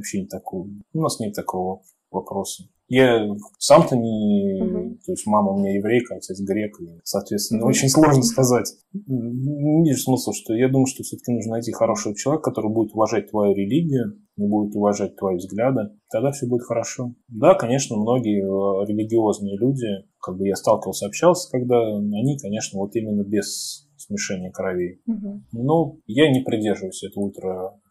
вообще 0.01 0.21
не 0.21 0.27
такого, 0.27 0.67
у 0.93 1.01
нас 1.01 1.19
нет 1.19 1.33
такого 1.33 1.81
вопроса. 2.11 2.63
Я 2.87 3.25
сам-то 3.57 3.95
не... 3.95 4.61
Угу. 4.61 4.97
То 5.05 5.11
есть 5.13 5.25
мама 5.25 5.53
у 5.53 5.59
меня 5.59 5.75
еврейка, 5.75 6.15
отец 6.15 6.37
грек, 6.41 6.75
и, 6.81 6.99
соответственно, 7.05 7.61
угу. 7.61 7.69
очень 7.69 7.87
сложно 7.87 8.21
сказать. 8.21 8.69
Не 8.93 9.89
вижу 9.89 10.01
смысла, 10.01 10.33
что 10.33 10.53
я 10.53 10.67
думаю, 10.67 10.87
что 10.87 11.01
все-таки 11.03 11.31
нужно 11.31 11.53
найти 11.53 11.71
хорошего 11.71 12.13
человека, 12.13 12.49
который 12.49 12.69
будет 12.69 12.93
уважать 12.93 13.31
твою 13.31 13.55
религию, 13.55 14.19
будет 14.35 14.75
уважать 14.75 15.15
твои 15.15 15.37
взгляды, 15.37 15.91
тогда 16.11 16.31
все 16.31 16.47
будет 16.47 16.63
хорошо. 16.63 17.13
Да, 17.29 17.55
конечно, 17.55 17.95
многие 17.95 18.41
э, 18.41 18.85
религиозные 18.85 19.57
люди, 19.57 19.87
как 20.19 20.37
бы 20.37 20.47
я 20.47 20.55
сталкивался, 20.57 21.05
общался, 21.05 21.49
когда 21.49 21.79
они, 21.79 22.37
конечно, 22.39 22.77
вот 22.77 22.93
именно 22.97 23.23
без 23.23 23.87
смешения 23.95 24.51
кровей. 24.51 24.99
Угу. 25.07 25.41
Но 25.53 25.95
я 26.07 26.29
не 26.29 26.41
придерживаюсь 26.41 27.03
этого 27.03 27.25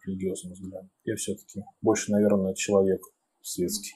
ультрарелигиозного 0.01 0.53
взгляда. 0.53 0.89
Я 1.03 1.15
все-таки 1.15 1.63
больше, 1.81 2.11
наверное, 2.11 2.53
человек 2.53 3.01
светский. 3.41 3.95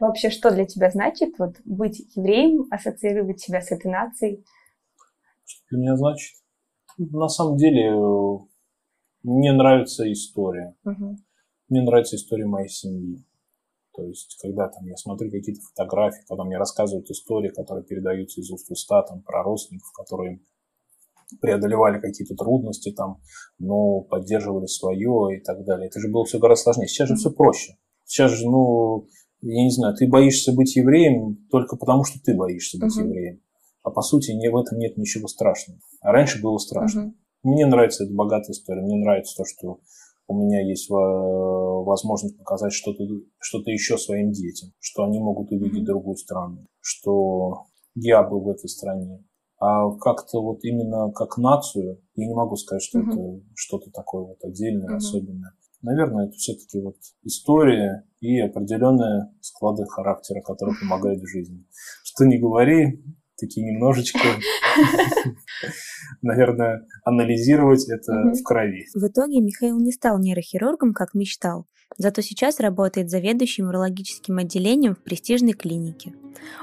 Вообще, 0.00 0.30
что 0.30 0.50
для 0.50 0.66
тебя 0.66 0.90
значит 0.90 1.38
вот, 1.38 1.56
быть 1.64 2.00
евреем, 2.16 2.66
ассоциировать 2.70 3.40
себя 3.40 3.60
с 3.60 3.70
этой 3.70 3.90
нацией? 3.90 4.44
Что 5.44 5.64
для 5.70 5.78
меня 5.78 5.96
значит? 5.96 6.36
На 6.98 7.28
самом 7.28 7.56
деле, 7.56 7.92
мне 9.22 9.52
нравится 9.52 10.10
история. 10.12 10.74
Угу. 10.84 11.16
Мне 11.68 11.82
нравится 11.82 12.16
история 12.16 12.46
моей 12.46 12.68
семьи. 12.68 13.24
То 13.94 14.04
есть, 14.04 14.38
когда 14.42 14.68
там 14.68 14.86
я 14.86 14.96
смотрю 14.96 15.30
какие-то 15.30 15.60
фотографии, 15.60 16.24
когда 16.26 16.44
мне 16.44 16.56
рассказывают 16.56 17.08
истории, 17.10 17.50
которые 17.50 17.84
передаются 17.84 18.40
из 18.40 18.50
уст 18.50 18.68
в 18.68 18.72
уста, 18.72 19.02
там, 19.02 19.22
про 19.22 19.42
родственников, 19.42 19.92
которые 19.92 20.40
преодолевали 21.40 22.00
какие-то 22.00 22.34
трудности 22.34 22.92
там, 22.92 23.20
но 23.58 24.00
поддерживали 24.02 24.66
свое 24.66 25.38
и 25.38 25.42
так 25.42 25.64
далее. 25.64 25.88
Это 25.88 26.00
же 26.00 26.08
было 26.08 26.24
все 26.24 26.38
гораздо 26.38 26.64
сложнее. 26.64 26.88
Сейчас 26.88 27.08
же 27.08 27.16
все 27.16 27.30
проще. 27.30 27.76
Сейчас 28.04 28.32
же, 28.32 28.48
ну, 28.48 29.06
я 29.40 29.64
не 29.64 29.70
знаю, 29.70 29.94
ты 29.96 30.08
боишься 30.08 30.52
быть 30.52 30.76
евреем 30.76 31.46
только 31.50 31.76
потому, 31.76 32.04
что 32.04 32.18
ты 32.22 32.36
боишься 32.36 32.78
быть 32.78 32.96
uh-huh. 32.96 33.04
евреем. 33.04 33.40
А 33.82 33.90
по 33.90 34.02
сути 34.02 34.32
не, 34.32 34.48
в 34.50 34.56
этом 34.56 34.78
нет 34.78 34.96
ничего 34.96 35.26
страшного. 35.26 35.80
А 36.00 36.12
раньше 36.12 36.40
было 36.40 36.58
страшно. 36.58 37.00
Uh-huh. 37.00 37.12
Мне 37.42 37.66
нравится 37.66 38.04
эта 38.04 38.14
богатая 38.14 38.52
история. 38.52 38.82
Мне 38.82 38.96
нравится 38.96 39.34
то, 39.36 39.44
что 39.44 39.80
у 40.28 40.34
меня 40.34 40.62
есть 40.62 40.88
возможность 40.88 42.38
показать 42.38 42.72
что-то 42.72 43.04
что 43.40 43.58
еще 43.66 43.98
своим 43.98 44.30
детям, 44.30 44.70
что 44.78 45.04
они 45.04 45.18
могут 45.18 45.50
увидеть 45.50 45.84
другую 45.84 46.16
страну, 46.16 46.66
что 46.80 47.66
я 47.94 48.22
был 48.22 48.40
в 48.40 48.48
этой 48.48 48.68
стране, 48.68 49.24
а 49.62 49.96
как-то 49.96 50.42
вот 50.42 50.64
именно 50.64 51.12
как 51.12 51.38
нацию, 51.38 52.02
я 52.16 52.26
не 52.26 52.34
могу 52.34 52.56
сказать, 52.56 52.82
что 52.82 52.98
uh-huh. 52.98 53.12
это 53.12 53.44
что-то 53.54 53.92
такое 53.92 54.22
вот 54.22 54.38
отдельное, 54.42 54.88
uh-huh. 54.88 54.96
особенное. 54.96 55.52
Наверное, 55.82 56.26
это 56.26 56.34
все-таки 56.36 56.80
вот 56.80 56.96
история 57.22 58.04
и 58.18 58.40
определенные 58.40 59.32
склады 59.40 59.84
характера, 59.84 60.40
которые 60.40 60.74
помогают 60.80 61.20
в 61.22 61.28
жизни. 61.28 61.64
Что 62.02 62.24
не 62.24 62.40
говори, 62.40 63.04
такие 63.38 63.64
немножечко, 63.64 64.18
наверное, 66.22 66.84
анализировать 67.04 67.88
это 67.88 68.12
в 68.12 68.42
крови. 68.42 68.86
В 68.94 69.06
итоге 69.06 69.40
Михаил 69.40 69.78
не 69.78 69.92
стал 69.92 70.18
нейрохирургом, 70.18 70.92
как 70.92 71.14
мечтал, 71.14 71.66
зато 71.96 72.20
сейчас 72.20 72.58
работает 72.58 73.10
заведующим 73.10 73.68
урологическим 73.68 74.38
отделением 74.38 74.96
в 74.96 75.04
престижной 75.04 75.52
клинике. 75.52 76.14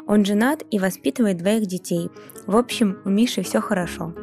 Он 0.08 0.26
женат 0.26 0.64
и 0.72 0.80
воспитывает 0.80 1.38
двоих 1.38 1.66
детей. 1.66 2.10
В 2.46 2.56
общем, 2.56 2.98
у 3.06 3.10
Миши 3.10 3.44
все 3.44 3.62
хорошо. 3.62 4.14